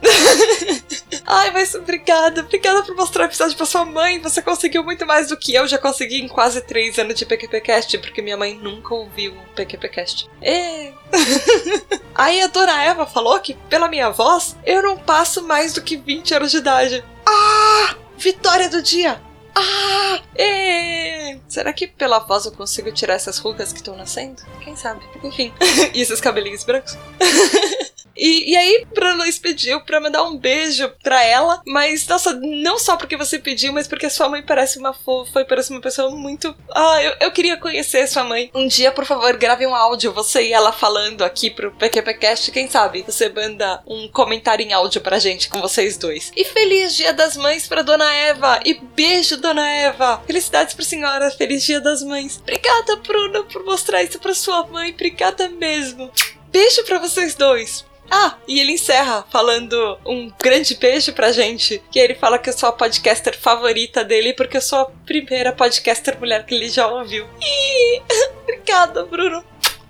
Ai, 1.27 1.51
mas 1.51 1.75
obrigada, 1.75 2.43
obrigada 2.43 2.83
por 2.83 2.95
mostrar 2.95 3.25
o 3.25 3.27
episódio 3.27 3.57
pra 3.57 3.67
sua 3.67 3.85
mãe. 3.85 4.21
Você 4.21 4.41
conseguiu 4.41 4.85
muito 4.85 5.07
mais 5.07 5.29
do 5.29 5.37
que 5.37 5.55
eu 5.55 5.67
já 5.67 5.79
consegui 5.79 6.21
em 6.21 6.29
quase 6.29 6.61
três 6.61 6.99
anos 6.99 7.15
de 7.15 7.27
PQPcast, 7.27 7.99
porque 7.99 8.23
minha 8.23 8.37
mãe 8.37 8.55
nunca 8.55 8.95
ouviu 8.95 9.33
um 9.33 9.55
PQPcast. 9.55 10.29
É. 10.41 10.93
Aí 12.15 12.41
a 12.41 12.47
dona 12.47 12.85
Eva 12.85 13.07
falou 13.07 13.39
que, 13.41 13.55
pela 13.69 13.89
minha 13.89 14.11
voz, 14.11 14.57
eu 14.65 14.83
não 14.83 14.97
passo 14.97 15.43
mais 15.43 15.73
do 15.73 15.83
que 15.83 15.97
20 15.97 16.35
anos 16.35 16.51
de 16.51 16.59
idade. 16.59 17.05
Ah! 17.27 17.97
Vitória 18.17 18.69
do 18.69 18.83
dia! 18.83 19.26
Ah! 19.57 20.21
É. 20.37 21.39
Será 21.49 21.73
que 21.73 21.87
pela 21.87 22.19
voz 22.19 22.45
eu 22.45 22.53
consigo 22.53 22.93
tirar 22.93 23.15
essas 23.15 23.39
rugas 23.39 23.73
que 23.73 23.79
estão 23.79 23.97
nascendo? 23.97 24.43
Quem 24.61 24.77
sabe? 24.77 25.01
Enfim. 25.25 25.53
e 25.95 26.01
esses 26.01 26.21
cabelinhos 26.21 26.65
brancos? 26.65 26.97
E, 28.17 28.53
e 28.53 28.57
aí, 28.57 28.87
Luiz 29.17 29.39
pediu 29.39 29.81
pra 29.81 30.01
mandar 30.01 30.23
um 30.25 30.37
beijo 30.37 30.91
pra 31.03 31.23
ela, 31.25 31.61
mas, 31.67 32.07
nossa, 32.07 32.33
não 32.35 32.79
só 32.79 32.97
porque 32.97 33.17
você 33.17 33.39
pediu, 33.39 33.73
mas 33.73 33.89
porque 33.89 34.09
sua 34.11 34.29
mãe 34.29 34.43
parece 34.43 34.79
uma 34.79 34.93
fofa 34.93 35.41
e 35.41 35.45
parece 35.45 35.71
uma 35.71 35.81
pessoa 35.81 36.11
muito. 36.11 36.55
Ah, 36.75 37.03
eu, 37.03 37.13
eu 37.21 37.33
queria 37.33 37.57
conhecer 37.57 38.07
sua 38.07 38.25
mãe. 38.25 38.51
Um 38.55 38.67
dia, 38.67 38.93
por 38.93 39.05
favor, 39.05 39.37
grave 39.37 39.67
um 39.67 39.75
áudio, 39.75 40.13
você 40.13 40.49
e 40.49 40.53
ela 40.53 40.73
falando 40.73 41.23
aqui 41.23 41.51
pro 41.51 41.73
PQPcast, 41.73 42.51
quem 42.51 42.69
sabe 42.69 43.03
você 43.03 43.29
manda 43.29 43.83
um 43.87 44.09
comentário 44.09 44.65
em 44.65 44.73
áudio 44.73 45.01
pra 45.01 45.19
gente 45.19 45.49
com 45.49 45.61
vocês 45.61 45.97
dois. 45.97 46.33
E 46.37 46.45
feliz 46.45 46.95
Dia 46.95 47.13
das 47.13 47.37
Mães 47.37 47.67
pra 47.67 47.83
Dona 47.83 48.13
Eva! 48.13 48.61
E 48.65 48.75
beijo, 48.75 49.37
Dona 49.37 49.69
Eva! 49.69 50.23
Felicidades 50.27 50.75
pra 50.75 50.85
senhora, 50.85 51.31
feliz 51.31 51.65
Dia 51.65 51.81
das 51.81 52.03
Mães! 52.03 52.39
Obrigada, 52.43 52.97
Bruna, 52.97 53.43
por 53.45 53.65
mostrar 53.65 54.03
isso 54.03 54.19
pra 54.19 54.35
sua 54.35 54.67
mãe, 54.67 54.93
obrigada 54.93 55.49
mesmo! 55.49 56.11
Beijo 56.51 56.85
pra 56.85 56.99
vocês 56.99 57.35
dois! 57.35 57.85
Ah, 58.11 58.37
e 58.47 58.61
ele 58.61 58.73
encerra 58.73 59.27
falando 59.31 59.99
um 60.07 60.31
grande 60.41 60.75
beijo 60.75 61.13
pra 61.13 61.33
gente. 61.33 61.83
Que 61.91 61.99
ele 61.99 62.15
fala 62.15 62.39
que 62.39 62.49
eu 62.49 62.53
sou 62.53 62.69
a 62.69 62.73
podcaster 62.73 63.39
favorita 63.39 64.05
dele 64.05 64.33
porque 64.33 64.57
eu 64.57 64.63
sou 64.63 64.81
a 64.81 64.91
primeira 65.05 65.53
podcaster 65.53 66.19
mulher 66.19 66.45
que 66.45 66.55
ele 66.55 66.69
já 66.69 66.87
ouviu. 66.87 67.27
Ih, 67.41 68.03
obrigada, 68.43 69.05
Bruno. 69.05 69.45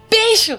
Beijo! 0.08 0.58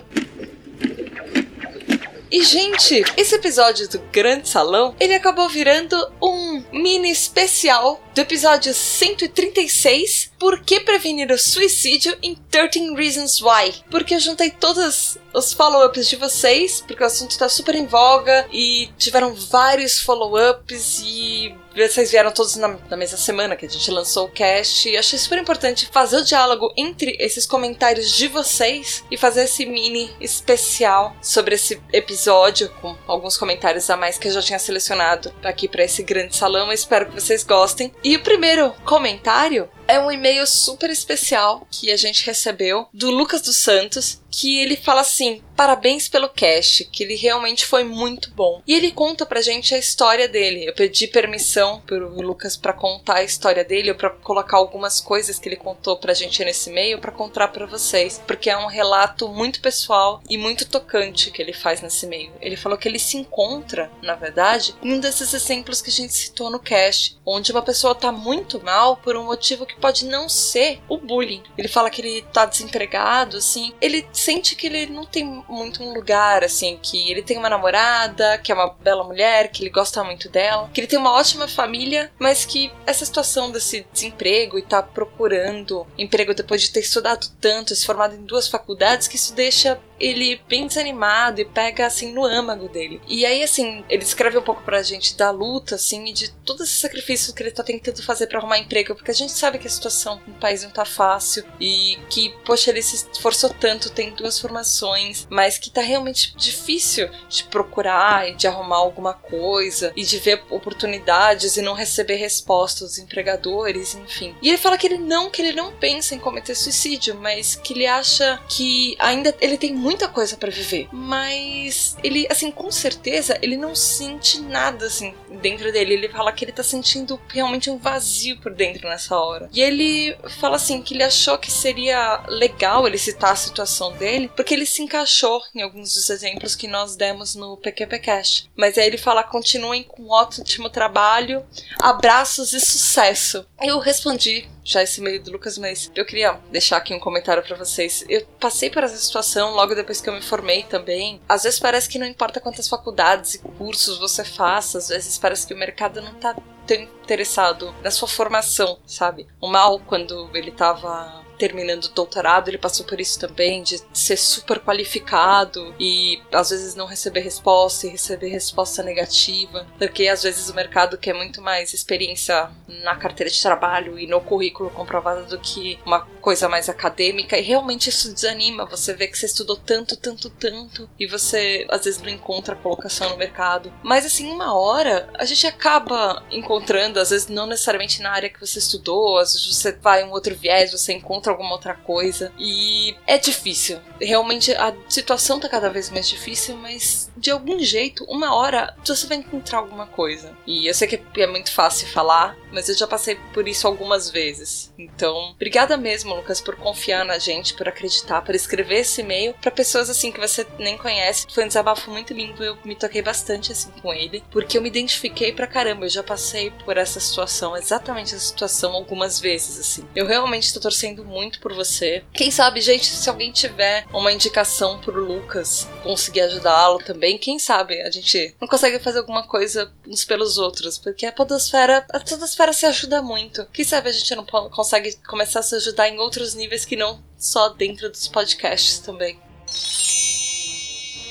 E, 2.30 2.44
gente, 2.44 3.04
esse 3.16 3.36
episódio 3.36 3.88
do 3.88 4.00
Grande 4.12 4.50
Salão, 4.50 4.94
ele 5.00 5.14
acabou 5.14 5.48
virando 5.48 5.96
um 6.22 6.62
mini 6.74 7.10
especial 7.10 8.02
do 8.14 8.20
episódio 8.20 8.74
136, 8.74 10.34
Por 10.40 10.60
que 10.62 10.80
prevenir 10.80 11.32
o 11.32 11.38
suicídio 11.38 12.16
em 12.22 12.36
13 12.36 12.94
Reasons 12.96 13.42
Why? 13.42 13.84
Porque 13.90 14.14
eu 14.14 14.20
juntei 14.20 14.52
todos 14.52 15.18
os 15.34 15.54
follow-ups 15.54 16.08
de 16.08 16.16
vocês, 16.16 16.84
porque 16.86 17.04
o 17.04 17.06
assunto 17.06 17.38
tá 17.38 17.50
super 17.50 17.76
em 17.76 17.86
voga 17.86 18.48
e 18.52 18.90
tiveram 18.98 19.34
vários 19.34 20.00
follow-ups 20.00 21.02
e 21.04 21.56
vocês 21.76 22.10
vieram 22.10 22.32
todos 22.32 22.56
na, 22.56 22.70
na, 22.90 22.98
mesma 22.98 23.18
semana 23.18 23.56
que 23.56 23.66
a 23.66 23.70
gente 23.70 23.92
lançou 23.92 24.26
o 24.26 24.32
cast 24.32 24.90
e 24.90 24.98
achei 24.98 25.20
super 25.20 25.38
importante 25.38 25.88
fazer 25.92 26.18
o 26.18 26.24
diálogo 26.24 26.74
entre 26.76 27.16
esses 27.20 27.46
comentários 27.46 28.12
de 28.12 28.28
vocês 28.28 29.04
e 29.12 29.18
fazer 29.18 29.44
esse 29.44 29.64
mini 29.66 30.10
especial 30.20 31.16
sobre 31.22 31.54
esse 31.54 31.80
episódio 31.94 32.70
com 32.82 32.96
alguns 33.06 33.38
comentários 33.38 33.90
a 33.92 33.98
mais 33.98 34.18
que 34.18 34.28
eu 34.28 34.32
já 34.32 34.42
tinha 34.42 34.58
selecionado 34.58 35.32
aqui 35.44 35.68
para 35.68 35.84
esse 35.84 36.02
grande 36.02 36.36
salão. 36.36 36.68
Eu 36.68 36.74
espero 36.74 37.08
que 37.08 37.22
vocês 37.22 37.44
gostem. 37.44 37.94
E 38.04 38.16
o 38.16 38.24
primeiro 38.24 38.72
comentário 38.84 39.70
é 39.88 40.00
um 40.00 40.12
e-mail 40.12 40.46
super 40.46 40.90
especial 40.90 41.68
que 41.72 41.92
a 41.92 41.98
gente 41.98 42.26
recebeu 42.26 42.88
do 42.94 43.10
Lucas 43.10 43.42
dos 43.42 43.58
Santos, 43.58 44.22
que 44.38 44.60
ele 44.60 44.78
fala 44.78 45.02
assim: 45.02 45.42
parabéns 45.56 46.08
pelo 46.08 46.30
cast, 46.30 46.86
que 46.86 47.04
ele 47.04 47.16
realmente 47.16 47.66
foi 47.66 47.84
muito 47.84 48.30
bom. 48.32 48.62
E 48.68 48.76
ele 48.76 48.92
conta 48.92 49.26
pra 49.26 49.42
gente 49.42 49.74
a 49.74 49.80
história 49.80 50.28
dele. 50.28 50.66
Eu 50.66 50.74
pedi 50.76 51.08
permissão 51.08 51.82
pro 51.82 52.22
Lucas 52.22 52.56
para 52.56 52.72
contar 52.72 53.16
a 53.16 53.24
história 53.24 53.66
dele, 53.66 53.90
ou 53.90 53.98
pra 53.98 54.12
colocar 54.12 54.58
algumas 54.58 55.02
coisas 55.02 55.40
que 55.40 55.50
ele 55.50 55.56
contou 55.56 55.98
pra 55.98 56.14
gente 56.14 56.46
nesse 56.46 56.70
e-mail 56.70 57.00
para 57.00 57.12
contar 57.12 57.48
para 57.48 57.66
vocês, 57.66 58.22
porque 58.28 58.52
é 58.52 58.58
um 58.58 58.68
relato 58.68 59.28
muito 59.28 59.60
pessoal 59.60 60.22
e 60.30 60.38
muito 60.38 60.68
tocante 60.68 61.32
que 61.32 61.42
ele 61.42 61.54
faz 61.54 61.82
nesse 61.82 62.06
e-mail. 62.06 62.32
Ele 62.40 62.56
falou 62.56 62.78
que 62.78 62.88
ele 62.88 63.00
se 63.00 63.18
encontra, 63.18 63.92
na 64.04 64.14
verdade, 64.14 64.76
em 64.84 64.94
um 64.94 65.00
desses 65.00 65.34
exemplos 65.34 65.82
que 65.82 65.90
a 65.90 65.94
gente 65.94 66.14
citou 66.14 66.52
no 66.52 66.60
cast, 66.60 67.18
onde 67.26 67.52
uma 67.52 67.64
pessoa 67.64 67.96
tá 67.96 68.12
muito 68.12 68.64
mal 68.64 68.98
por 68.98 69.18
um 69.18 69.26
motivo 69.26 69.66
que 69.66 69.80
pode 69.80 70.06
não 70.06 70.30
ser 70.30 70.80
o 70.88 70.98
bullying. 70.98 71.42
Ele 71.58 71.68
fala 71.68 71.90
que 71.90 72.02
ele 72.02 72.22
tá 72.32 72.46
desempregado, 72.46 73.38
assim, 73.38 73.74
ele 73.82 74.06
sente 74.28 74.58
que 74.58 74.68
ele 74.68 74.88
não 74.88 75.06
tem 75.06 75.24
muito 75.48 75.82
um 75.82 75.94
lugar, 75.94 76.44
assim, 76.44 76.78
que 76.82 77.10
ele 77.10 77.22
tem 77.22 77.38
uma 77.38 77.50
namorada, 77.50 78.38
que 78.40 78.52
é 78.52 78.56
uma 78.56 78.74
bela 78.74 79.06
mulher, 79.06 79.48
que 79.50 79.64
ele 79.64 79.70
gosta 79.70 80.04
muito 80.04 80.28
dela, 80.28 80.70
que 80.74 80.82
ele 80.82 80.88
tem 80.88 81.00
uma 81.00 81.14
ótima 81.14 81.48
família, 81.48 82.12
mas 82.20 82.44
que 82.44 82.70
essa 82.86 83.06
situação 83.06 83.50
desse 83.50 83.88
desemprego 83.94 84.60
e 84.60 84.62
tá 84.62 84.84
procurando 84.84 85.88
emprego 85.98 86.34
depois 86.34 86.62
de 86.62 86.72
ter 86.72 86.82
estudado 86.82 87.28
tanto, 87.40 87.74
se 87.74 87.86
formado 87.86 88.16
em 88.16 88.26
duas 88.26 88.50
faculdades, 88.50 89.08
que 89.08 89.16
isso 89.16 89.34
deixa 89.34 89.80
ele 90.00 90.42
bem 90.48 90.68
desanimado 90.68 91.42
e 91.42 91.46
pega 91.46 91.86
assim 91.86 92.12
no 92.12 92.26
âmago 92.26 92.68
dele. 92.68 93.02
E 93.08 93.26
aí, 93.26 93.44
assim, 93.44 93.84
ele 93.90 94.04
escreve 94.04 94.38
um 94.38 94.42
pouco 94.42 94.62
pra 94.62 94.84
gente 94.84 95.16
da 95.16 95.32
luta, 95.32 95.76
assim, 95.76 96.06
e 96.06 96.14
de 96.14 96.32
todo 96.46 96.64
esse 96.64 96.74
sacrifício 96.74 97.34
que 97.34 97.44
ele 97.44 97.52
tá 97.52 97.64
tentando 97.64 98.02
fazer 98.04 98.28
para 98.28 98.40
arrumar 98.40 98.60
emprego, 98.60 98.96
porque 98.96 99.12
a 99.12 99.14
gente 99.14 99.32
sabe 99.32 99.58
que 99.58 99.68
a 99.68 99.70
situação 99.70 100.22
no 100.28 100.36
país 100.36 100.64
não 100.64 100.70
tá 100.70 100.86
fácil 100.86 101.44
e 101.60 101.98
que, 102.10 102.30
poxa, 102.46 102.70
ele 102.70 102.82
se 102.82 103.08
esforçou 103.12 103.50
tanto, 103.50 103.90
tem 103.90 104.12
duas 104.12 104.40
formações, 104.40 105.28
mas 105.30 105.58
que 105.58 105.70
tá 105.70 105.82
realmente 105.82 106.36
difícil 106.36 107.10
de 107.30 107.44
procurar 107.46 108.30
e 108.30 108.36
de 108.36 108.48
arrumar 108.48 108.78
alguma 108.78 109.14
coisa 109.14 109.92
e 109.96 110.04
de 110.04 110.18
ver 110.20 110.44
oportunidades 110.50 111.58
e 111.58 111.62
não 111.62 111.74
receber 111.74 112.16
respostas 112.16 112.90
dos 112.90 113.00
empregadores, 113.00 113.96
enfim. 113.96 114.36
E 114.42 114.50
ele 114.50 114.58
fala 114.58 114.78
que 114.78 114.88
ele 114.88 114.98
não, 114.98 115.30
que 115.30 115.42
ele 115.42 115.54
não 115.54 115.72
pensa 115.72 116.16
em 116.16 116.20
cometer 116.20 116.56
suicídio, 116.56 117.16
mas 117.16 117.56
que 117.56 117.74
ele 117.74 117.88
acha 117.88 118.40
que 118.48 118.96
ainda 119.00 119.36
ele 119.40 119.58
tem 119.58 119.74
muita 119.88 120.10
coisa 120.10 120.36
para 120.36 120.52
viver, 120.52 120.90
mas 120.92 121.96
ele, 122.04 122.28
assim, 122.30 122.52
com 122.52 122.70
certeza, 122.70 123.40
ele 123.42 123.56
não 123.56 123.74
sente 123.74 124.42
nada, 124.42 124.86
assim, 124.86 125.14
dentro 125.42 125.72
dele. 125.72 125.94
Ele 125.94 126.10
fala 126.10 126.34
que 126.34 126.44
ele 126.44 126.52
tá 126.52 126.62
sentindo 126.62 127.18
realmente 127.30 127.70
um 127.70 127.78
vazio 127.78 128.38
por 128.42 128.54
dentro 128.54 128.90
nessa 128.90 129.18
hora. 129.18 129.50
E 129.54 129.62
ele 129.62 130.14
fala, 130.42 130.58
assim, 130.58 130.82
que 130.82 130.94
ele 130.94 131.04
achou 131.04 131.38
que 131.38 131.50
seria 131.50 132.22
legal 132.28 132.86
ele 132.86 132.98
citar 132.98 133.32
a 133.32 133.38
situação 133.38 133.94
dele, 133.94 134.30
porque 134.36 134.54
ele 134.54 134.66
se 134.66 134.82
encaixou 134.82 135.42
em 135.56 135.62
alguns 135.62 135.94
dos 135.94 136.10
exemplos 136.10 136.54
que 136.54 136.68
nós 136.68 136.98
demos 136.98 137.34
no 137.34 137.56
PQP 137.56 138.00
Cash. 138.00 138.50
Mas 138.58 138.78
aí 138.78 138.88
ele 138.88 138.98
fala: 138.98 139.24
continuem 139.24 139.84
com 139.84 140.04
um 140.04 140.12
ótimo 140.12 140.70
trabalho, 140.70 141.46
abraços 141.80 142.52
e 142.52 142.60
sucesso. 142.60 143.46
Eu 143.62 143.80
respondi 143.80 144.50
já 144.68 144.84
esse 144.84 145.00
e-mail 145.00 145.24
do 145.24 145.32
Lucas, 145.32 145.58
mas 145.58 145.90
eu 145.96 146.06
queria 146.06 146.34
deixar 146.52 146.78
aqui 146.78 146.94
um 146.94 147.00
comentário 147.00 147.42
para 147.42 147.56
vocês. 147.56 148.04
Eu 148.10 148.26
passei 148.38 148.70
por 148.70 148.84
essa 148.84 148.98
situação 148.98 149.54
logo 149.54 149.74
depois 149.74 150.02
que 150.02 150.10
eu 150.10 150.14
me 150.14 150.22
formei 150.22 150.64
também. 150.64 151.22
Às 151.28 151.44
vezes 151.44 151.58
parece 151.60 151.88
que 151.88 151.98
não 151.98 152.06
importa 152.06 152.42
quantas 152.42 152.68
faculdades 152.68 153.36
e 153.36 153.40
cursos 153.40 153.98
você 153.98 154.26
faça, 154.26 154.78
às 154.78 154.90
vezes 154.90 155.18
parece 155.18 155.48
que 155.48 155.54
o 155.54 155.58
mercado 155.58 156.02
não 156.02 156.14
tá 156.16 156.36
tão 156.68 156.78
interessado 156.78 157.74
na 157.82 157.90
sua 157.90 158.10
formação, 158.10 158.78
sabe? 158.86 159.26
O 159.40 159.48
Mal, 159.48 159.80
quando 159.80 160.30
ele 160.34 160.52
tava 160.52 161.26
terminando 161.38 161.86
o 161.86 161.90
doutorado, 161.90 162.50
ele 162.50 162.58
passou 162.58 162.86
por 162.86 163.00
isso 163.00 163.20
também, 163.20 163.64
de 163.64 163.82
ser 163.94 164.18
super 164.18 164.60
qualificado 164.60 165.74
e 165.80 166.22
às 166.32 166.50
vezes 166.50 166.76
não 166.76 166.86
receber 166.86 167.22
resposta 167.22 167.88
e 167.88 167.92
receber 167.92 168.30
resposta 168.30 168.84
negativa, 168.84 169.68
porque 169.78 170.08
às 170.08 170.24
vezes 170.24 170.50
o 170.50 170.54
mercado 170.54 170.98
quer 170.98 171.14
muito 171.14 171.42
mais 171.42 171.74
experiência 171.74 172.50
na 172.68 172.96
carteira 172.96 173.30
de 173.30 173.42
trabalho 173.42 173.98
e 174.00 174.08
no 174.08 174.22
currículo 174.22 174.70
comprovado 174.70 175.26
do 175.26 175.40
que 175.40 175.80
uma 175.86 176.02
coisa 176.22 176.50
mais 176.50 176.68
acadêmica, 176.68 177.38
e 177.38 177.42
realmente 177.42 177.90
isso 177.90 178.14
desanima. 178.14 178.66
Você 178.66 178.94
vê 178.94 179.08
que 179.08 179.18
você 179.18 179.28
estudou 179.28 179.56
tanto, 179.56 179.96
tanto, 179.96 180.30
tanto, 180.30 180.90
e 181.00 181.08
você 181.08 181.66
às 181.70 181.86
vezes 181.86 182.02
não 182.02 182.10
encontra 182.10 182.56
colocação 182.56 183.10
no 183.10 183.18
mercado. 183.18 183.72
Mas 183.84 184.06
assim, 184.06 184.30
uma 184.30 184.58
hora 184.58 185.10
a 185.14 185.26
gente 185.26 185.48
acaba 185.48 186.24
encontrando, 186.32 187.00
às 187.00 187.12
vezes 187.12 187.28
não 187.28 187.46
necessariamente 187.46 188.02
na 188.02 188.12
área 188.12 188.30
que 188.30 188.40
você 188.40 188.60
estudou, 188.60 189.18
às 189.18 189.34
vezes 189.34 189.48
você 189.48 189.72
vai 189.72 190.04
um 190.04 190.12
outro 190.12 190.36
viés, 190.36 190.72
você 190.72 190.94
encontra 190.94 191.27
encontra 191.28 191.32
alguma 191.32 191.52
outra 191.52 191.74
coisa. 191.74 192.32
E 192.38 192.96
é 193.06 193.18
difícil. 193.18 193.80
Realmente 194.00 194.54
a 194.54 194.74
situação 194.88 195.40
tá 195.40 195.50
cada 195.50 195.70
vez 195.70 195.90
mais 195.90 196.08
difícil, 196.08 196.56
mas 196.58 197.12
de 197.18 197.32
algum 197.32 197.60
jeito, 197.60 198.06
uma 198.06 198.36
hora 198.36 198.76
você 198.86 199.08
vai 199.08 199.18
encontrar 199.18 199.60
alguma 199.60 199.86
coisa. 199.88 200.36
E 200.46 200.68
eu 200.68 200.74
sei 200.74 200.88
que 200.88 201.22
é 201.22 201.28
muito 201.28 201.52
fácil 201.52 201.88
falar, 201.88 202.38
mas 202.52 202.70
eu 202.70 202.78
já 202.78 202.88
passei 202.88 203.16
por 203.34 203.48
isso 203.48 203.68
algumas 203.68 204.10
vezes. 204.10 204.72
Então, 204.78 205.32
obrigada 205.32 205.76
mesmo, 205.76 206.16
Lucas, 206.16 206.40
por 206.40 206.56
confiar 206.56 207.04
na 207.04 207.18
gente, 207.18 207.54
por 207.54 207.68
acreditar, 207.68 208.22
por 208.22 208.36
escrever 208.36 208.80
esse 208.80 209.02
e-mail 209.02 209.34
para 209.42 209.52
pessoas 209.52 209.90
assim 209.90 210.12
que 210.12 210.20
você 210.20 210.46
nem 210.60 210.78
conhece. 210.78 211.28
Foi 211.34 211.44
um 211.44 211.48
desabafo 211.48 211.92
muito 211.92 212.14
lindo, 212.14 212.44
eu 212.44 212.58
me 212.64 212.76
toquei 212.76 213.02
bastante 213.02 213.52
assim 213.52 213.72
com 213.82 213.94
ele, 213.94 214.24
porque 214.32 214.58
eu 214.58 214.62
me 214.62 214.70
identifiquei 214.70 215.34
pra 215.34 215.48
caramba, 215.48 215.86
eu 215.86 215.90
já 215.90 216.04
passei 216.04 216.52
por 216.64 216.78
essa 216.78 217.00
situação, 217.00 217.58
exatamente 217.58 218.16
essa 218.16 218.24
situação 218.24 218.74
algumas 218.74 219.20
vezes 219.20 219.60
assim. 219.60 219.88
Eu 219.96 220.06
realmente 220.06 220.54
tô 220.54 220.60
torcendo 220.60 221.04
muito 221.04 221.17
por 221.40 221.54
você. 221.54 222.04
Quem 222.14 222.30
sabe, 222.30 222.62
gente, 222.62 222.86
se 222.86 223.10
alguém 223.10 223.32
tiver 223.32 223.86
uma 223.94 224.12
indicação 224.12 224.80
pro 224.80 225.04
Lucas 225.04 225.68
conseguir 225.84 226.22
ajudá-lo 226.22 226.80
também, 226.80 227.18
quem 227.18 227.40
sabe 227.40 227.82
a 227.82 227.90
gente 227.90 228.36
não 228.40 228.48
consegue 228.48 228.80
fazer 228.80 229.00
alguma 229.00 229.24
coisa 229.28 229.72
uns 229.88 230.06
pelos 230.06 230.38
outros, 230.38 230.78
porque 230.78 231.06
a 231.06 231.12
podosfera, 231.12 231.86
a 231.92 232.00
podosfera 232.00 232.54
se 232.54 232.66
ajuda 232.66 233.02
muito. 233.02 233.46
Quem 233.54 233.66
sabe 233.66 233.90
a 233.90 233.92
gente 233.92 234.16
não 234.16 234.26
consegue 234.26 234.96
começar 235.08 235.40
a 235.40 235.44
se 235.44 235.56
ajudar 235.56 235.90
em 235.90 236.00
outros 236.00 236.34
níveis 236.34 236.66
que 236.66 236.76
não 236.76 237.04
só 237.18 237.50
dentro 237.50 237.90
dos 237.90 238.08
podcasts 238.08 238.80
também. 238.80 239.20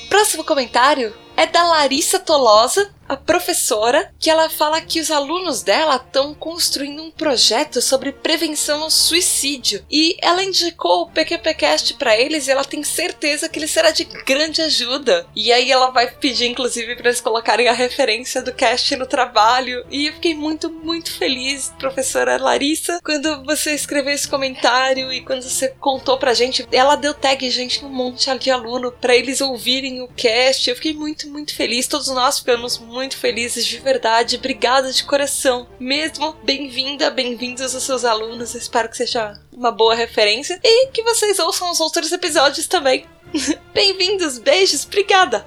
Próximo 0.09 0.43
comentário 0.43 1.15
é 1.35 1.45
da 1.45 1.63
Larissa 1.63 2.17
Tolosa, 2.17 2.89
a 3.07 3.15
professora, 3.15 4.11
que 4.19 4.29
ela 4.29 4.49
fala 4.49 4.81
que 4.81 4.99
os 4.99 5.09
alunos 5.09 5.61
dela 5.61 5.95
estão 5.95 6.33
construindo 6.33 7.01
um 7.01 7.11
projeto 7.11 7.81
sobre 7.81 8.11
prevenção 8.11 8.83
ao 8.83 8.89
suicídio. 8.89 9.85
E 9.89 10.17
ela 10.21 10.43
indicou 10.43 11.03
o 11.03 11.09
PQPcast 11.09 11.93
para 11.93 12.17
eles 12.17 12.47
e 12.47 12.51
ela 12.51 12.65
tem 12.65 12.83
certeza 12.83 13.47
que 13.47 13.59
ele 13.59 13.67
será 13.67 13.91
de 13.91 14.03
grande 14.03 14.61
ajuda. 14.61 15.25
E 15.35 15.51
aí 15.51 15.71
ela 15.71 15.89
vai 15.89 16.11
pedir, 16.11 16.47
inclusive, 16.47 16.95
para 16.95 17.09
eles 17.09 17.21
colocarem 17.21 17.67
a 17.67 17.73
referência 17.73 18.41
do 18.41 18.53
cast 18.53 18.95
no 18.95 19.05
trabalho. 19.05 19.85
E 19.89 20.07
eu 20.07 20.13
fiquei 20.13 20.35
muito, 20.35 20.69
muito 20.69 21.11
feliz, 21.11 21.71
professora 21.79 22.41
Larissa, 22.41 22.99
quando 23.03 23.43
você 23.43 23.73
escreveu 23.73 24.13
esse 24.13 24.27
comentário 24.27 25.11
e 25.13 25.21
quando 25.21 25.43
você 25.43 25.69
contou 25.79 26.17
pra 26.17 26.33
gente. 26.33 26.67
Ela 26.71 26.95
deu 26.95 27.13
tag, 27.13 27.49
gente, 27.49 27.85
um 27.85 27.89
monte 27.89 28.27
de 28.37 28.51
aluno 28.51 28.91
para 28.91 29.15
eles 29.15 29.39
ouvirem 29.39 30.01
o 30.01 30.07
cast. 30.09 30.69
Eu 30.69 30.75
fiquei 30.75 30.93
muito, 30.93 31.29
muito 31.29 31.55
feliz. 31.55 31.87
Todos 31.87 32.07
nós 32.07 32.39
ficamos 32.39 32.77
muito 32.77 32.96
muito 32.97 33.15
felizes 33.15 33.63
de 33.63 33.77
verdade. 33.77 34.37
Obrigada 34.37 34.91
de 34.91 35.03
coração. 35.03 35.67
Mesmo 35.79 36.35
bem-vinda, 36.43 37.11
bem-vindos 37.11 37.75
aos 37.75 37.83
seus 37.83 38.03
alunos. 38.03 38.55
Espero 38.55 38.89
que 38.89 38.97
seja 38.97 39.39
uma 39.53 39.71
boa 39.71 39.93
referência 39.93 40.59
e 40.63 40.87
que 40.87 41.03
vocês 41.03 41.37
ouçam 41.37 41.69
os 41.69 41.79
outros 41.79 42.11
episódios 42.11 42.65
também. 42.65 43.05
Bem-vindos, 43.71 44.39
beijos, 44.39 44.83
obrigada. 44.85 45.45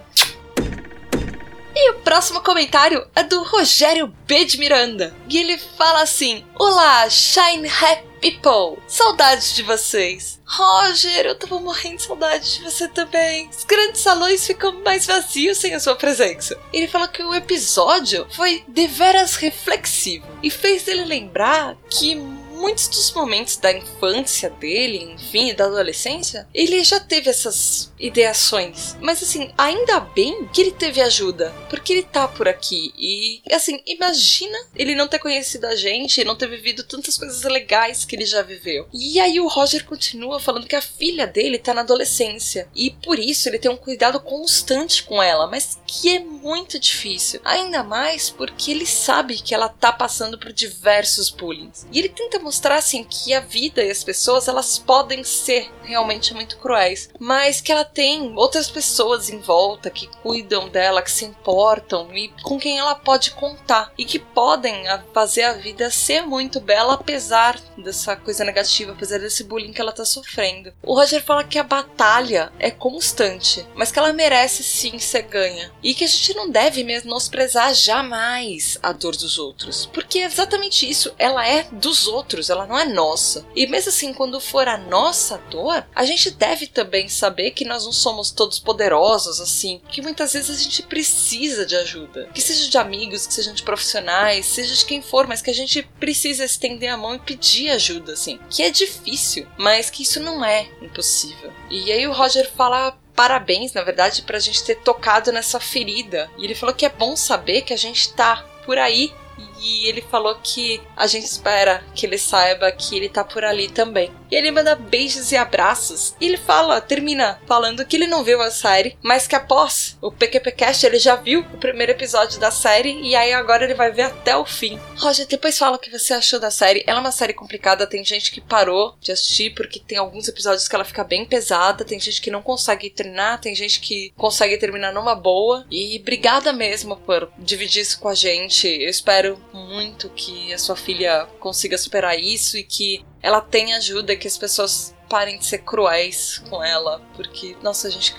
E 1.75 1.90
o 1.90 1.95
próximo 2.00 2.40
comentário 2.40 3.04
é 3.16 3.25
do 3.25 3.42
Rogério 3.42 4.14
B. 4.26 4.45
de 4.45 4.57
Miranda. 4.59 5.12
E 5.28 5.38
ele 5.38 5.59
fala 5.59 6.02
assim: 6.02 6.45
Olá, 6.57 7.09
Shine 7.09 7.69
Happy 7.69 8.09
People! 8.20 8.82
Saudades 8.86 9.54
de 9.54 9.62
vocês! 9.62 10.38
Roger, 10.44 11.26
eu 11.26 11.34
tava 11.34 11.58
morrendo 11.58 11.96
de 11.96 12.02
saudade 12.02 12.54
de 12.54 12.62
você 12.62 12.86
também. 12.88 13.48
Os 13.48 13.64
grandes 13.64 14.00
salões 14.00 14.46
ficam 14.46 14.72
mais 14.82 15.06
vazios 15.06 15.56
sem 15.56 15.72
a 15.74 15.80
sua 15.80 15.94
presença. 15.94 16.58
Ele 16.72 16.86
falou 16.86 17.08
que 17.08 17.22
o 17.22 17.34
episódio 17.34 18.26
foi 18.32 18.62
deveras 18.68 19.36
reflexivo 19.36 20.26
e 20.42 20.50
fez 20.50 20.86
ele 20.86 21.04
lembrar 21.04 21.76
que 21.88 22.16
muitos 22.60 22.88
dos 22.88 23.12
momentos 23.12 23.56
da 23.56 23.72
infância 23.72 24.50
dele, 24.50 25.14
enfim, 25.14 25.54
da 25.54 25.64
adolescência, 25.64 26.46
ele 26.54 26.84
já 26.84 27.00
teve 27.00 27.30
essas 27.30 27.90
ideações. 27.98 28.96
Mas 29.00 29.22
assim, 29.22 29.50
ainda 29.56 30.00
bem 30.00 30.46
que 30.48 30.60
ele 30.60 30.72
teve 30.72 31.00
ajuda, 31.00 31.54
porque 31.68 31.92
ele 31.92 32.02
tá 32.02 32.28
por 32.28 32.46
aqui. 32.46 32.92
E 32.96 33.42
assim, 33.52 33.80
imagina 33.86 34.58
ele 34.76 34.94
não 34.94 35.08
ter 35.08 35.18
conhecido 35.18 35.66
a 35.66 35.74
gente, 35.74 36.24
não 36.24 36.36
ter 36.36 36.48
vivido 36.48 36.84
tantas 36.84 37.16
coisas 37.16 37.42
legais 37.42 38.04
que 38.04 38.14
ele 38.14 38.26
já 38.26 38.42
viveu. 38.42 38.86
E 38.92 39.18
aí 39.18 39.40
o 39.40 39.48
Roger 39.48 39.84
continua 39.84 40.38
falando 40.38 40.66
que 40.66 40.76
a 40.76 40.82
filha 40.82 41.26
dele 41.26 41.58
tá 41.58 41.72
na 41.72 41.80
adolescência 41.80 42.68
e 42.74 42.90
por 42.90 43.18
isso 43.18 43.48
ele 43.48 43.58
tem 43.58 43.70
um 43.70 43.76
cuidado 43.76 44.20
constante 44.20 45.02
com 45.04 45.22
ela, 45.22 45.46
mas 45.46 45.78
que 45.86 46.16
é 46.16 46.18
muito 46.20 46.78
difícil. 46.78 47.40
Ainda 47.44 47.82
mais 47.82 48.28
porque 48.28 48.70
ele 48.70 48.86
sabe 48.86 49.40
que 49.40 49.54
ela 49.54 49.68
tá 49.68 49.92
passando 49.92 50.38
por 50.38 50.52
diversos 50.52 51.30
bullying. 51.30 51.70
E 51.92 51.98
ele 51.98 52.08
tenta 52.08 52.38
mostrar 52.50 52.78
assim 52.78 53.04
que 53.04 53.33
a 53.33 53.38
vida 53.38 53.80
e 53.80 53.92
as 53.92 54.02
pessoas 54.02 54.49
elas 54.49 54.76
podem 54.76 55.23
ser 55.23 55.71
realmente 55.85 56.35
muito 56.35 56.57
cruéis, 56.57 57.09
mas 57.19 57.61
que 57.61 57.71
ela 57.71 57.85
tem 57.85 58.37
outras 58.37 58.69
pessoas 58.69 59.30
em 59.30 59.38
volta 59.38 59.89
que 59.89 60.08
cuidam 60.21 60.69
dela, 60.69 61.00
que 61.00 61.13
se 61.13 61.25
importam 61.25 62.13
e 62.13 62.28
com 62.43 62.58
quem 62.58 62.78
ela 62.78 62.97
pode 62.97 63.30
contar 63.32 63.93
e 63.97 64.04
que 64.04 64.19
podem 64.19 64.82
fazer 65.15 65.45
a 65.45 65.52
vida 65.52 65.91
ser 65.93 66.23
muito 66.23 66.60
bela 66.60 66.95
apesar 66.95 67.56
dessa 67.78 68.17
coisa 68.17 68.45
negativa, 68.45 68.93
apesar 68.93 69.21
desse 69.21 69.45
bullying 69.45 69.73
que 69.73 69.80
ela 69.80 69.93
tá 69.93 70.04
sofrendo. 70.04 70.73
O 70.82 70.95
Roger 70.95 71.23
fala 71.23 71.45
que 71.45 71.58
a 71.58 71.63
batalha 71.63 72.52
é 72.58 72.73
constante, 72.73 73.65
mas 73.76 73.93
que 73.93 73.99
ela 73.99 74.13
merece 74.13 74.65
sim 74.65 74.99
ser 74.99 75.23
ganha 75.23 75.73
e 75.84 75.95
que 75.95 76.02
a 76.02 76.08
gente 76.08 76.34
não 76.34 76.50
deve 76.50 76.82
menosprezar 76.82 77.73
jamais 77.75 78.76
a 78.82 78.91
dor 78.91 79.17
dos 79.17 79.39
outros, 79.39 79.86
porque 79.86 80.19
é 80.19 80.25
exatamente 80.25 80.89
isso, 80.89 81.15
ela 81.17 81.47
é 81.47 81.65
dos 81.71 82.08
outros 82.08 82.39
outros, 82.40 82.50
ela 82.50 82.66
não 82.66 82.78
é 82.78 82.84
nossa. 82.84 83.44
E 83.54 83.66
mesmo 83.66 83.90
assim, 83.90 84.12
quando 84.14 84.40
for 84.40 84.66
a 84.66 84.78
nossa 84.78 85.38
dor, 85.50 85.86
a 85.94 86.04
gente 86.04 86.30
deve 86.30 86.66
também 86.66 87.08
saber 87.08 87.50
que 87.50 87.64
nós 87.64 87.84
não 87.84 87.92
somos 87.92 88.30
todos 88.30 88.58
poderosos 88.58 89.40
assim, 89.40 89.80
que 89.90 90.00
muitas 90.02 90.32
vezes 90.32 90.50
a 90.50 90.62
gente 90.62 90.82
precisa 90.82 91.66
de 91.66 91.76
ajuda. 91.76 92.28
Que 92.34 92.40
seja 92.40 92.68
de 92.68 92.78
amigos, 92.78 93.26
que 93.26 93.34
seja 93.34 93.52
de 93.52 93.62
profissionais, 93.62 94.46
seja 94.46 94.74
de 94.74 94.84
quem 94.84 95.02
for, 95.02 95.26
mas 95.26 95.42
que 95.42 95.50
a 95.50 95.54
gente 95.54 95.82
precisa 95.98 96.44
estender 96.44 96.88
a 96.88 96.96
mão 96.96 97.14
e 97.14 97.18
pedir 97.18 97.70
ajuda, 97.70 98.14
assim. 98.14 98.40
Que 98.48 98.62
é 98.62 98.70
difícil, 98.70 99.46
mas 99.58 99.90
que 99.90 100.02
isso 100.02 100.20
não 100.20 100.44
é 100.44 100.68
impossível. 100.80 101.52
E 101.70 101.92
aí 101.92 102.06
o 102.06 102.12
Roger 102.12 102.50
fala 102.50 102.98
parabéns, 103.14 103.74
na 103.74 103.82
verdade, 103.82 104.22
pra 104.22 104.38
gente 104.38 104.64
ter 104.64 104.76
tocado 104.76 105.30
nessa 105.30 105.60
ferida. 105.60 106.30
E 106.38 106.44
ele 106.44 106.54
falou 106.54 106.74
que 106.74 106.86
é 106.86 106.88
bom 106.88 107.14
saber 107.14 107.62
que 107.62 107.74
a 107.74 107.76
gente 107.76 108.14
tá 108.14 108.46
por 108.64 108.78
aí 108.78 109.12
e 109.60 109.88
ele 109.88 110.02
falou 110.02 110.34
que 110.36 110.80
a 110.96 111.06
gente 111.06 111.26
espera 111.26 111.84
que 111.94 112.06
ele 112.06 112.18
saiba 112.18 112.70
que 112.73 112.96
ele 112.96 113.08
tá 113.08 113.25
por 113.25 113.44
ali 113.44 113.68
também. 113.68 114.10
E 114.30 114.36
ele 114.36 114.50
manda 114.50 114.76
beijos 114.76 115.32
e 115.32 115.36
abraços. 115.36 116.14
E 116.20 116.26
ele 116.26 116.36
fala, 116.36 116.80
termina 116.80 117.40
falando 117.46 117.84
que 117.84 117.96
ele 117.96 118.06
não 118.06 118.23
viu 118.23 118.40
a 118.40 118.50
série, 118.50 118.96
mas 119.02 119.26
que 119.26 119.34
após 119.34 119.99
o 120.00 120.12
PQPcast 120.12 120.86
ele 120.86 120.99
já 120.99 121.16
viu 121.16 121.40
o 121.40 121.58
primeiro 121.58 121.92
episódio 121.92 122.38
da 122.38 122.50
série 122.50 123.00
e 123.02 123.16
aí 123.16 123.32
agora 123.32 123.64
ele 123.64 123.75
vai 123.75 123.90
ver 123.90 124.02
até 124.02 124.36
o 124.36 124.44
fim. 124.44 124.78
Roger, 124.96 125.26
depois 125.26 125.58
fala 125.58 125.76
o 125.76 125.78
que 125.78 125.90
você 125.90 126.14
achou 126.14 126.38
da 126.38 126.50
série. 126.50 126.84
Ela 126.86 126.99
é 126.99 127.00
uma 127.00 127.12
série 127.12 127.32
complicada, 127.32 127.86
tem 127.86 128.04
gente 128.04 128.30
que 128.30 128.40
parou 128.40 128.96
de 129.00 129.12
assistir 129.12 129.54
porque 129.54 129.80
tem 129.80 129.99
alguns 129.99 130.28
episódios 130.28 130.68
que 130.68 130.75
ela 130.75 130.84
fica 130.84 131.02
bem 131.02 131.25
pesada, 131.25 131.84
tem 131.84 131.99
gente 131.99 132.20
que 132.20 132.30
não 132.30 132.42
consegue 132.42 132.88
treinar, 132.90 133.40
tem 133.40 133.54
gente 133.54 133.80
que 133.80 134.12
consegue 134.16 134.56
terminar 134.58 134.92
numa 134.92 135.14
boa. 135.14 135.66
E 135.70 135.99
obrigada 136.00 136.52
mesmo 136.52 136.96
por 136.96 137.30
dividir 137.38 137.82
isso 137.82 137.99
com 137.99 138.08
a 138.08 138.14
gente. 138.14 138.68
Eu 138.68 138.88
espero 138.88 139.40
muito 139.52 140.08
que 140.10 140.52
a 140.52 140.58
sua 140.58 140.76
filha 140.76 141.26
consiga 141.39 141.76
superar 141.76 142.19
isso 142.19 142.56
e 142.56 142.63
que 142.63 143.04
ela 143.23 143.41
tenha 143.41 143.76
ajuda, 143.76 144.17
que 144.17 144.28
as 144.28 144.39
pessoas 144.39 144.95
parem 145.08 145.39
de 145.39 145.47
ser 145.47 145.58
cruéis 145.58 146.39
com 146.49 146.63
ela, 146.63 147.00
porque, 147.17 147.56
nossa, 147.63 147.89
a 147.89 147.91
gente 147.91 148.15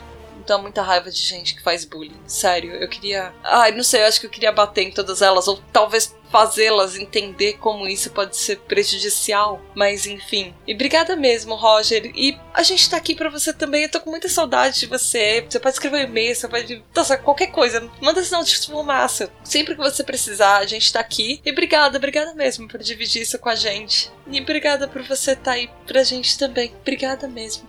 dá 0.46 0.58
muita 0.58 0.82
raiva 0.82 1.10
de 1.10 1.22
gente 1.22 1.56
que 1.56 1.64
faz 1.64 1.86
bullying. 1.86 2.20
Sério, 2.28 2.74
eu 2.74 2.88
queria. 2.90 3.34
Ai, 3.44 3.72
não 3.72 3.84
sei, 3.84 4.02
eu 4.02 4.08
acho 4.08 4.20
que 4.20 4.26
eu 4.26 4.32
queria 4.32 4.52
bater 4.52 4.84
em 4.84 4.92
todas 4.92 5.22
elas, 5.22 5.48
ou 5.48 5.62
talvez 5.72 6.16
fazê-las 6.32 6.96
entender 6.96 7.54
como 7.54 7.88
isso 7.88 8.10
pode 8.12 8.38
ser 8.38 8.58
prejudicial. 8.60 9.62
Mas 9.76 10.06
enfim. 10.06 10.54
E 10.66 10.74
obrigada 10.74 11.16
mesmo, 11.16 11.56
Roger. 11.56 12.12
E 12.16 12.38
a 12.54 12.64
gente 12.64 12.90
tá 12.90 12.98
aqui 12.98 13.14
para 13.14 13.30
você 13.30 13.54
também. 13.54 13.84
Eu 13.84 13.92
tô 13.92 14.00
com 14.00 14.10
muita 14.10 14.30
saudade 14.30 14.80
de 14.80 14.86
você. 14.86 15.46
Você 15.48 15.60
pode 15.60 15.76
escrever 15.76 16.06
um 16.06 16.10
e-mail, 16.10 16.36
você 16.36 16.48
pode. 16.48 16.84
Nossa, 16.96 17.18
qualquer 17.18 17.48
coisa. 17.48 17.90
Manda 18.02 18.24
sinal 18.24 18.44
de 18.44 18.58
fumaça. 18.58 19.32
Sempre 19.44 19.76
que 19.76 19.82
você 19.82 20.04
precisar, 20.04 20.58
a 20.58 20.66
gente 20.66 20.92
tá 20.92 21.00
aqui. 21.00 21.42
E 21.46 21.52
obrigada, 21.52 21.98
obrigada 21.98 22.34
mesmo 22.34 22.68
por 22.68 22.80
dividir 22.80 23.22
isso 23.22 23.38
com 23.38 23.50
a 23.50 23.56
gente. 23.56 24.12
E 24.28 24.40
obrigada 24.40 24.88
por 24.88 25.02
você 25.04 25.32
estar 25.32 25.44
tá 25.44 25.52
aí 25.52 25.70
pra 25.86 26.04
gente 26.04 26.38
também. 26.38 26.74
Obrigada 26.82 27.28
mesmo. 27.28 27.68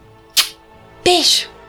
Beijo! 1.04 1.61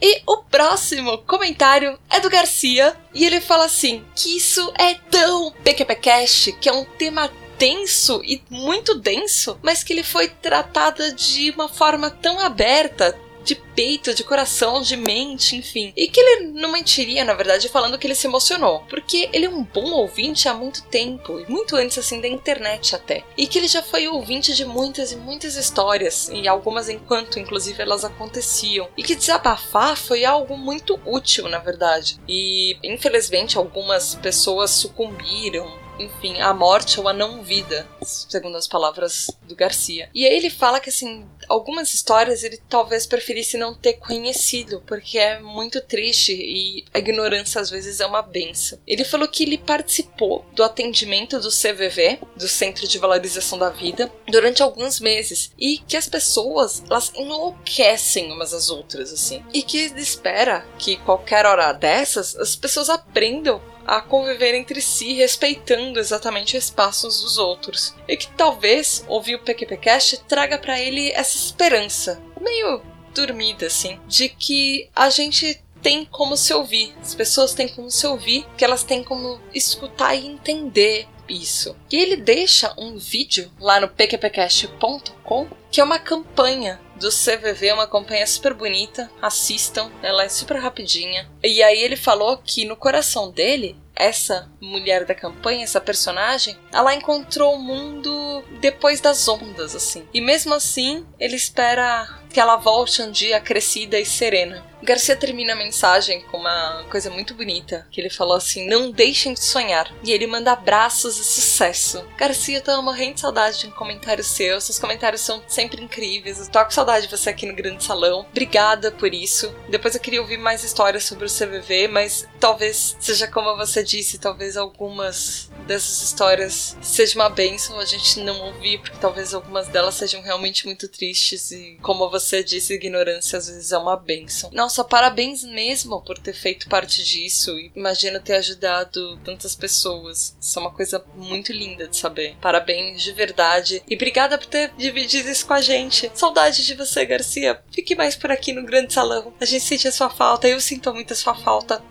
E 0.00 0.22
o 0.26 0.38
próximo 0.38 1.18
comentário 1.18 1.98
é 2.08 2.20
do 2.20 2.30
Garcia 2.30 2.96
e 3.12 3.24
ele 3.24 3.40
fala 3.40 3.64
assim: 3.64 4.04
que 4.14 4.36
isso 4.36 4.72
é 4.78 4.94
tão 4.94 5.52
PQPcast, 5.64 6.52
que 6.52 6.68
é 6.68 6.72
um 6.72 6.84
tema 6.84 7.30
denso 7.58 8.22
e 8.24 8.40
muito 8.48 8.94
denso, 8.94 9.58
mas 9.62 9.82
que 9.82 9.92
ele 9.92 10.04
foi 10.04 10.28
tratado 10.28 11.12
de 11.12 11.50
uma 11.50 11.68
forma 11.68 12.08
tão 12.08 12.38
aberta, 12.38 13.18
de 13.48 13.54
peito, 13.54 14.12
de 14.12 14.22
coração, 14.22 14.82
de 14.82 14.94
mente, 14.94 15.56
enfim. 15.56 15.90
E 15.96 16.06
que 16.08 16.20
ele 16.20 16.48
não 16.48 16.70
mentiria, 16.70 17.24
na 17.24 17.32
verdade, 17.32 17.70
falando 17.70 17.98
que 17.98 18.06
ele 18.06 18.14
se 18.14 18.26
emocionou, 18.26 18.84
porque 18.90 19.30
ele 19.32 19.46
é 19.46 19.48
um 19.48 19.64
bom 19.64 19.90
ouvinte 19.92 20.48
há 20.48 20.54
muito 20.54 20.82
tempo, 20.84 21.40
e 21.40 21.50
muito 21.50 21.74
antes 21.74 21.96
assim 21.96 22.20
da 22.20 22.28
internet 22.28 22.94
até. 22.94 23.24
E 23.38 23.46
que 23.46 23.58
ele 23.58 23.68
já 23.68 23.82
foi 23.82 24.06
ouvinte 24.06 24.54
de 24.54 24.66
muitas 24.66 25.12
e 25.12 25.16
muitas 25.16 25.56
histórias, 25.56 26.28
e 26.28 26.46
algumas 26.46 26.90
enquanto 26.90 27.38
inclusive 27.38 27.80
elas 27.80 28.04
aconteciam. 28.04 28.88
E 28.96 29.02
que 29.02 29.14
desabafar 29.14 29.96
foi 29.96 30.26
algo 30.26 30.54
muito 30.54 31.00
útil, 31.06 31.48
na 31.48 31.58
verdade. 31.58 32.18
E 32.28 32.76
infelizmente 32.84 33.56
algumas 33.56 34.14
pessoas 34.14 34.72
sucumbiram 34.72 35.87
enfim, 35.98 36.40
a 36.40 36.52
morte 36.52 37.00
ou 37.00 37.08
a 37.08 37.12
não 37.12 37.42
vida, 37.42 37.88
segundo 38.02 38.56
as 38.56 38.66
palavras 38.66 39.30
do 39.42 39.54
Garcia. 39.54 40.10
E 40.14 40.26
aí 40.26 40.36
ele 40.36 40.50
fala 40.50 40.80
que, 40.80 40.90
assim, 40.90 41.26
algumas 41.48 41.92
histórias 41.94 42.44
ele 42.44 42.60
talvez 42.68 43.06
preferisse 43.06 43.56
não 43.56 43.74
ter 43.74 43.94
conhecido, 43.94 44.82
porque 44.86 45.18
é 45.18 45.40
muito 45.40 45.80
triste 45.80 46.32
e 46.32 46.84
a 46.92 46.98
ignorância 46.98 47.60
às 47.60 47.70
vezes 47.70 48.00
é 48.00 48.06
uma 48.06 48.22
benção. 48.22 48.78
Ele 48.86 49.04
falou 49.04 49.28
que 49.28 49.42
ele 49.42 49.58
participou 49.58 50.44
do 50.52 50.62
atendimento 50.62 51.40
do 51.40 51.50
CVV, 51.50 52.20
do 52.36 52.48
Centro 52.48 52.86
de 52.86 52.98
Valorização 52.98 53.58
da 53.58 53.70
Vida, 53.70 54.12
durante 54.28 54.62
alguns 54.62 55.00
meses 55.00 55.52
e 55.58 55.78
que 55.78 55.96
as 55.96 56.08
pessoas, 56.08 56.82
elas 56.88 57.12
enlouquecem 57.14 58.30
umas 58.32 58.52
às 58.52 58.70
outras, 58.70 59.12
assim. 59.12 59.44
E 59.52 59.62
que 59.62 59.78
ele 59.78 60.00
espera 60.00 60.66
que 60.78 60.96
qualquer 60.98 61.46
hora 61.46 61.72
dessas 61.72 62.36
as 62.36 62.54
pessoas 62.54 62.88
aprendam 62.88 63.60
a 63.88 64.02
conviver 64.02 64.54
entre 64.54 64.82
si, 64.82 65.14
respeitando 65.14 65.98
exatamente 65.98 66.58
os 66.58 66.64
espaços 66.64 67.22
dos 67.22 67.38
outros. 67.38 67.94
E 68.06 68.18
que 68.18 68.28
talvez 68.32 69.02
ouvir 69.08 69.36
o 69.36 69.38
PQPcast 69.38 70.24
traga 70.28 70.58
para 70.58 70.78
ele 70.78 71.10
essa 71.12 71.36
esperança, 71.36 72.22
meio 72.38 72.82
dormida 73.14 73.66
assim, 73.66 73.98
de 74.06 74.28
que 74.28 74.90
a 74.94 75.08
gente 75.08 75.58
tem 75.80 76.04
como 76.04 76.36
se 76.36 76.52
ouvir, 76.52 76.94
as 77.00 77.14
pessoas 77.14 77.54
têm 77.54 77.66
como 77.66 77.90
se 77.90 78.06
ouvir, 78.06 78.46
que 78.58 78.64
elas 78.64 78.82
têm 78.82 79.02
como 79.02 79.40
escutar 79.54 80.14
e 80.14 80.26
entender 80.26 81.08
isso. 81.26 81.74
E 81.90 81.96
ele 81.96 82.16
deixa 82.16 82.74
um 82.76 82.98
vídeo 82.98 83.50
lá 83.58 83.80
no 83.80 83.88
pqpcast.com 83.88 85.48
que 85.70 85.80
é 85.80 85.84
uma 85.84 85.98
campanha 85.98 86.80
do 86.98 87.08
CVV, 87.10 87.72
uma 87.72 87.86
campanha 87.86 88.26
super 88.26 88.54
bonita. 88.54 89.10
Assistam, 89.22 89.90
ela 90.02 90.24
é 90.24 90.28
super 90.28 90.58
rapidinha. 90.58 91.28
E 91.42 91.62
aí 91.62 91.82
ele 91.82 91.96
falou 91.96 92.38
que 92.38 92.64
no 92.64 92.76
coração 92.76 93.30
dele, 93.30 93.76
essa 93.94 94.48
mulher 94.60 95.04
da 95.04 95.14
campanha, 95.14 95.64
essa 95.64 95.80
personagem, 95.80 96.56
ela 96.72 96.94
encontrou 96.94 97.54
o 97.54 97.58
mundo 97.58 98.44
depois 98.60 99.00
das 99.00 99.26
ondas, 99.26 99.74
assim. 99.74 100.06
E 100.14 100.20
mesmo 100.20 100.54
assim, 100.54 101.04
ele 101.18 101.36
espera 101.36 102.18
que 102.32 102.38
ela 102.38 102.56
volte 102.56 103.02
um 103.02 103.10
dia 103.10 103.40
crescida 103.40 103.98
e 103.98 104.04
serena. 104.04 104.64
Garcia 104.82 105.16
termina 105.16 105.54
a 105.54 105.56
mensagem 105.56 106.22
com 106.30 106.36
uma 106.36 106.84
coisa 106.88 107.10
muito 107.10 107.34
bonita, 107.34 107.86
que 107.90 108.00
ele 108.00 108.10
falou 108.10 108.36
assim: 108.36 108.68
"Não 108.68 108.90
deixem 108.90 109.34
de 109.34 109.42
sonhar". 109.42 109.92
E 110.04 110.12
ele 110.12 110.26
manda 110.26 110.52
abraços 110.52 111.18
e 111.18 111.24
sucesso. 111.24 112.06
Garcia, 112.16 112.58
eu 112.58 112.62
tô 112.62 112.80
morrendo 112.80 113.14
de 113.14 113.20
saudade 113.20 113.58
de 113.58 113.66
um 113.66 113.72
comentário 113.72 114.22
seu. 114.22 114.60
Seus 114.60 114.78
comentários 114.78 115.22
são 115.22 115.42
sempre 115.48 115.82
incríveis. 115.82 116.38
Eu 116.38 116.48
tô 116.50 116.64
com 116.64 116.70
saudade 116.70 116.87
de 117.00 117.08
você 117.08 117.30
aqui 117.30 117.44
no 117.44 117.54
Grande 117.54 117.84
Salão. 117.84 118.26
Obrigada 118.30 118.90
por 118.90 119.12
isso. 119.12 119.54
Depois 119.68 119.94
eu 119.94 120.00
queria 120.00 120.22
ouvir 120.22 120.38
mais 120.38 120.64
histórias 120.64 121.04
sobre 121.04 121.26
o 121.26 121.28
CVV, 121.28 121.88
mas 121.88 122.26
talvez 122.40 122.96
seja 122.98 123.28
como 123.28 123.56
você 123.56 123.84
disse, 123.84 124.18
talvez 124.18 124.56
algumas 124.56 125.50
dessas 125.66 126.02
histórias 126.02 126.76
seja 126.80 127.16
uma 127.16 127.28
bênção 127.28 127.78
a 127.78 127.84
gente 127.84 128.20
não 128.20 128.40
ouvir, 128.40 128.78
porque 128.78 128.96
talvez 128.98 129.34
algumas 129.34 129.68
delas 129.68 129.94
sejam 129.94 130.22
realmente 130.22 130.64
muito 130.64 130.88
tristes 130.88 131.50
e 131.50 131.78
como 131.82 132.08
você 132.08 132.42
disse, 132.42 132.72
ignorância 132.72 133.38
às 133.38 133.48
vezes 133.48 133.70
é 133.72 133.78
uma 133.78 133.96
bênção. 133.96 134.50
Nossa, 134.52 134.82
parabéns 134.82 135.44
mesmo 135.44 136.00
por 136.02 136.18
ter 136.18 136.32
feito 136.32 136.68
parte 136.68 137.04
disso. 137.04 137.54
Imagino 137.76 138.20
ter 138.20 138.36
ajudado 138.36 139.18
tantas 139.18 139.54
pessoas. 139.54 140.36
Isso 140.40 140.58
é 140.58 140.62
uma 140.62 140.70
coisa 140.70 141.04
muito 141.14 141.52
linda 141.52 141.86
de 141.86 141.96
saber. 141.96 142.36
Parabéns 142.40 143.02
de 143.02 143.12
verdade. 143.12 143.82
E 143.88 143.94
obrigada 143.94 144.38
por 144.38 144.46
ter 144.46 144.72
dividido 144.76 145.28
isso 145.28 145.46
com 145.46 145.54
a 145.54 145.60
gente. 145.60 146.10
Saudade 146.14 146.64
de 146.64 146.74
você, 146.78 147.04
Garcia. 147.04 147.60
Fique 147.70 147.94
mais 147.94 148.16
por 148.16 148.30
aqui 148.30 148.52
no 148.52 148.64
grande 148.64 148.94
salão. 148.94 149.34
A 149.40 149.44
gente 149.44 149.64
sente 149.64 149.86
a 149.86 149.92
sua 149.92 150.08
falta. 150.08 150.48
Eu 150.48 150.60
sinto 150.60 150.92
muito 150.94 151.12
a 151.12 151.16
sua 151.16 151.34
falta. 151.34 151.82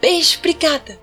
Beijo, 0.00 0.38
obrigada. 0.38 0.98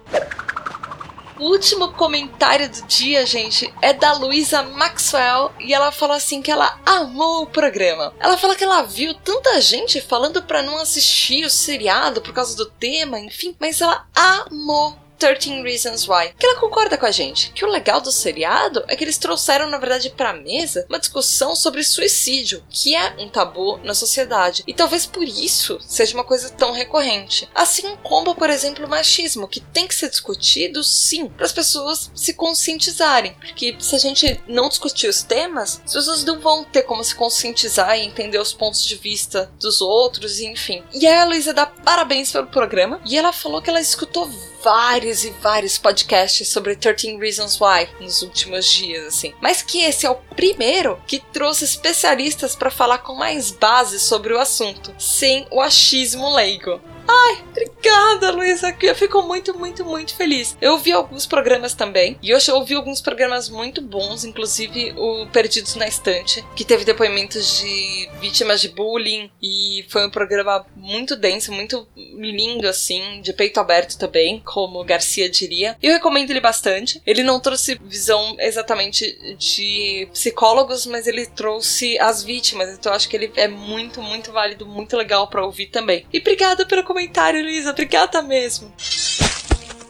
O 1.41 1.45
último 1.45 1.91
comentário 1.93 2.69
do 2.69 2.83
dia, 2.83 3.25
gente, 3.25 3.73
é 3.81 3.93
da 3.93 4.13
Luísa 4.13 4.61
Maxwell 4.61 5.51
e 5.59 5.73
ela 5.73 5.91
fala 5.91 6.15
assim 6.15 6.39
que 6.39 6.51
ela 6.51 6.79
amou 6.85 7.41
o 7.41 7.47
programa. 7.47 8.13
Ela 8.19 8.37
fala 8.37 8.55
que 8.55 8.63
ela 8.63 8.83
viu 8.83 9.11
tanta 9.15 9.59
gente 9.59 9.99
falando 9.99 10.43
para 10.43 10.61
não 10.61 10.77
assistir 10.77 11.43
o 11.43 11.49
seriado 11.49 12.21
por 12.21 12.31
causa 12.31 12.55
do 12.55 12.67
tema, 12.67 13.19
enfim, 13.19 13.55
mas 13.59 13.81
ela 13.81 14.05
amou 14.15 14.95
13 15.21 15.61
Reasons 15.61 16.07
Why, 16.07 16.33
que 16.35 16.43
ela 16.43 16.59
concorda 16.59 16.97
com 16.97 17.05
a 17.05 17.11
gente, 17.11 17.51
que 17.51 17.63
o 17.63 17.69
legal 17.69 18.01
do 18.01 18.11
seriado 18.11 18.83
é 18.87 18.95
que 18.95 19.03
eles 19.03 19.19
trouxeram, 19.19 19.69
na 19.69 19.77
verdade, 19.77 20.09
pra 20.09 20.33
mesa 20.33 20.83
uma 20.89 20.97
discussão 20.97 21.55
sobre 21.55 21.83
suicídio, 21.83 22.63
que 22.71 22.95
é 22.95 23.13
um 23.19 23.29
tabu 23.29 23.77
na 23.83 23.93
sociedade, 23.93 24.63
e 24.65 24.73
talvez 24.73 25.05
por 25.05 25.23
isso 25.23 25.77
seja 25.85 26.15
uma 26.15 26.23
coisa 26.23 26.49
tão 26.49 26.71
recorrente. 26.71 27.47
Assim 27.53 27.95
como, 27.97 28.33
por 28.33 28.49
exemplo, 28.49 28.83
o 28.83 28.89
machismo, 28.89 29.47
que 29.47 29.59
tem 29.59 29.87
que 29.87 29.93
ser 29.93 30.09
discutido 30.09 30.83
sim, 30.83 31.27
para 31.29 31.45
as 31.45 31.53
pessoas 31.53 32.09
se 32.15 32.33
conscientizarem, 32.33 33.33
porque 33.33 33.75
se 33.79 33.95
a 33.95 33.99
gente 33.99 34.41
não 34.47 34.69
discutir 34.69 35.07
os 35.07 35.21
temas, 35.21 35.79
as 35.85 35.93
pessoas 35.93 36.23
não 36.23 36.39
vão 36.39 36.63
ter 36.63 36.81
como 36.81 37.03
se 37.03 37.13
conscientizar 37.13 37.95
e 37.95 38.01
entender 38.01 38.39
os 38.39 38.53
pontos 38.53 38.83
de 38.83 38.95
vista 38.95 39.51
dos 39.59 39.81
outros, 39.81 40.39
enfim. 40.39 40.83
E 40.91 41.05
aí 41.05 41.17
a 41.17 41.25
Luísa 41.25 41.53
dá 41.53 41.67
parabéns 41.67 42.31
pelo 42.31 42.47
programa, 42.47 42.99
e 43.05 43.15
ela 43.15 43.31
falou 43.31 43.61
que 43.61 43.69
ela 43.69 43.79
escutou 43.79 44.27
vários 44.63 45.10
e 45.11 45.31
vários 45.41 45.77
podcasts 45.77 46.47
sobre 46.47 46.75
13 46.75 47.17
Reasons 47.17 47.59
Why 47.59 47.89
nos 47.99 48.21
últimos 48.21 48.65
dias, 48.65 49.07
assim. 49.07 49.33
Mas 49.41 49.61
que 49.61 49.83
esse 49.83 50.05
é 50.05 50.09
o 50.09 50.15
primeiro 50.15 51.01
que 51.05 51.19
trouxe 51.19 51.65
especialistas 51.65 52.55
para 52.55 52.71
falar 52.71 52.99
com 52.99 53.15
mais 53.15 53.51
base 53.51 53.99
sobre 53.99 54.33
o 54.33 54.39
assunto, 54.39 54.93
sem 54.97 55.45
o 55.51 55.61
achismo 55.61 56.33
leigo. 56.33 56.81
Ai, 57.07 57.43
obrigada, 57.49 58.31
Luísa. 58.31 58.75
Eu 58.81 58.95
fico 58.95 59.21
muito, 59.21 59.57
muito, 59.57 59.83
muito 59.85 60.15
feliz. 60.15 60.57
Eu 60.61 60.73
ouvi 60.73 60.91
alguns 60.91 61.25
programas 61.25 61.73
também. 61.73 62.17
E 62.21 62.29
eu 62.29 62.39
ouvi 62.55 62.75
alguns 62.75 63.01
programas 63.01 63.49
muito 63.49 63.81
bons, 63.81 64.23
inclusive 64.23 64.93
o 64.97 65.27
Perdidos 65.27 65.75
na 65.75 65.87
Estante, 65.87 66.45
que 66.55 66.63
teve 66.63 66.85
depoimentos 66.85 67.59
de 67.59 68.09
vítimas 68.19 68.61
de 68.61 68.69
bullying. 68.69 69.29
E 69.41 69.85
foi 69.89 70.05
um 70.05 70.09
programa 70.09 70.65
muito 70.75 71.15
denso, 71.15 71.51
muito 71.51 71.87
lindo, 71.95 72.67
assim, 72.67 73.21
de 73.21 73.33
peito 73.33 73.59
aberto 73.59 73.97
também, 73.97 74.41
como 74.45 74.83
Garcia 74.83 75.29
diria. 75.29 75.77
Eu 75.81 75.93
recomendo 75.93 76.29
ele 76.29 76.39
bastante. 76.39 77.01
Ele 77.05 77.23
não 77.23 77.39
trouxe 77.39 77.79
visão 77.83 78.35
exatamente 78.39 79.35
de 79.37 80.07
psicólogos, 80.11 80.85
mas 80.85 81.07
ele 81.07 81.25
trouxe 81.25 81.97
as 81.99 82.23
vítimas. 82.23 82.69
Então 82.69 82.91
eu 82.91 82.95
acho 82.95 83.09
que 83.09 83.15
ele 83.15 83.31
é 83.35 83.47
muito, 83.47 84.01
muito 84.01 84.31
válido, 84.31 84.65
muito 84.65 84.95
legal 84.95 85.27
para 85.27 85.45
ouvir 85.45 85.67
também. 85.67 86.05
E 86.13 86.19
obrigada 86.19 86.65
pelo 86.65 86.83
comentário, 86.91 87.41
Luísa. 87.41 87.71
Obrigada 87.71 88.21
mesmo. 88.21 88.71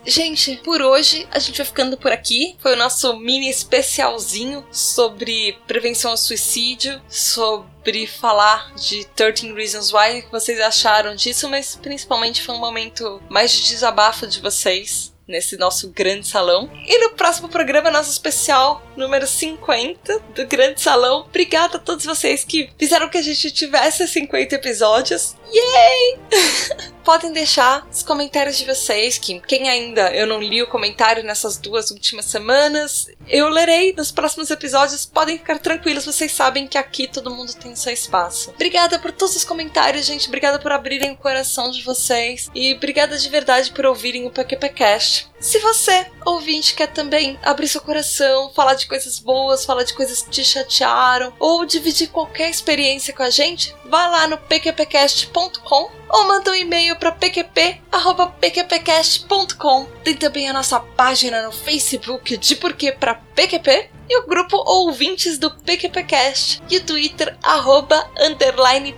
Gente, 0.05 0.57
por 0.63 0.81
hoje 0.81 1.27
a 1.31 1.39
gente 1.39 1.57
vai 1.57 1.65
ficando 1.65 1.97
por 1.97 2.11
aqui. 2.11 2.55
Foi 2.59 2.73
o 2.73 2.77
nosso 2.77 3.17
mini 3.17 3.49
especialzinho 3.49 4.65
sobre 4.71 5.57
prevenção 5.67 6.11
ao 6.11 6.17
suicídio, 6.17 7.01
sobre 7.07 8.07
falar 8.07 8.73
de 8.75 9.05
13 9.15 9.53
Reasons 9.53 9.93
Why, 9.93 10.19
o 10.19 10.23
que 10.23 10.31
vocês 10.31 10.59
acharam 10.59 11.15
disso, 11.15 11.47
mas 11.49 11.75
principalmente 11.75 12.41
foi 12.41 12.55
um 12.55 12.59
momento 12.59 13.21
mais 13.29 13.51
de 13.51 13.67
desabafo 13.67 14.25
de 14.25 14.39
vocês 14.39 15.11
nesse 15.27 15.55
nosso 15.57 15.89
grande 15.89 16.27
salão. 16.27 16.69
E 16.85 16.99
no 16.99 17.11
próximo 17.11 17.47
programa, 17.47 17.89
nosso 17.89 18.11
especial 18.11 18.83
número 18.95 19.27
50 19.27 20.19
do 20.35 20.45
Grande 20.47 20.81
Salão. 20.81 21.21
Obrigada 21.21 21.77
a 21.77 21.79
todos 21.79 22.05
vocês 22.05 22.43
que 22.43 22.69
fizeram 22.77 23.09
que 23.09 23.17
a 23.17 23.21
gente 23.21 23.51
tivesse 23.51 24.07
50 24.07 24.55
episódios. 24.55 25.35
Yay! 25.53 26.19
Podem 27.03 27.33
deixar 27.33 27.87
os 27.91 28.03
comentários 28.03 28.57
de 28.57 28.65
vocês, 28.65 29.17
que 29.17 29.39
quem 29.41 29.67
ainda 29.67 30.13
eu 30.13 30.27
não 30.27 30.39
li 30.39 30.61
o 30.61 30.67
comentário 30.67 31.23
nessas 31.23 31.57
duas 31.57 31.89
últimas 31.89 32.25
semanas, 32.25 33.07
eu 33.27 33.49
lerei 33.49 33.91
nos 33.93 34.11
próximos 34.11 34.51
episódios. 34.51 35.05
Podem 35.05 35.37
ficar 35.37 35.57
tranquilos, 35.57 36.05
vocês 36.05 36.31
sabem 36.31 36.67
que 36.67 36.77
aqui 36.77 37.07
todo 37.07 37.33
mundo 37.33 37.55
tem 37.55 37.75
seu 37.75 37.91
espaço. 37.91 38.51
Obrigada 38.51 38.99
por 38.99 39.11
todos 39.11 39.35
os 39.35 39.43
comentários, 39.43 40.05
gente. 40.05 40.27
Obrigada 40.27 40.59
por 40.59 40.71
abrirem 40.71 41.11
o 41.11 41.17
coração 41.17 41.71
de 41.71 41.81
vocês. 41.81 42.49
E 42.53 42.73
obrigada 42.73 43.17
de 43.17 43.29
verdade 43.29 43.71
por 43.71 43.85
ouvirem 43.85 44.27
o 44.27 44.31
PQPcast. 44.31 45.31
Se 45.39 45.57
você, 45.57 46.05
ouvinte, 46.23 46.75
quer 46.75 46.87
também 46.87 47.39
abrir 47.41 47.67
seu 47.67 47.81
coração, 47.81 48.53
falar 48.53 48.75
de 48.75 48.85
coisas 48.91 49.19
boas, 49.19 49.63
falar 49.63 49.83
de 49.83 49.93
coisas 49.93 50.21
que 50.21 50.29
te 50.29 50.43
chatearam, 50.43 51.31
ou 51.39 51.65
dividir 51.65 52.09
qualquer 52.09 52.49
experiência 52.49 53.13
com 53.13 53.23
a 53.23 53.29
gente, 53.29 53.73
vá 53.85 54.05
lá 54.07 54.27
no 54.27 54.37
pqpcast.com 54.37 55.89
ou 56.09 56.27
manda 56.27 56.51
um 56.51 56.55
e-mail 56.55 56.97
para 56.97 57.13
pqp@pqpcast.com. 57.13 59.85
Tem 60.03 60.13
também 60.13 60.49
a 60.49 60.53
nossa 60.53 60.77
página 60.77 61.41
no 61.41 61.53
Facebook 61.53 62.35
de 62.35 62.57
Porquê 62.57 62.91
para 62.91 63.15
PQP 63.15 63.89
e 64.09 64.19
o 64.19 64.27
grupo 64.27 64.57
Ouvintes 64.57 65.37
do 65.37 65.51
PQPcast 65.51 66.61
e 66.69 66.75
o 66.75 66.85
Twitter 66.85 67.37
arroba 67.41 68.11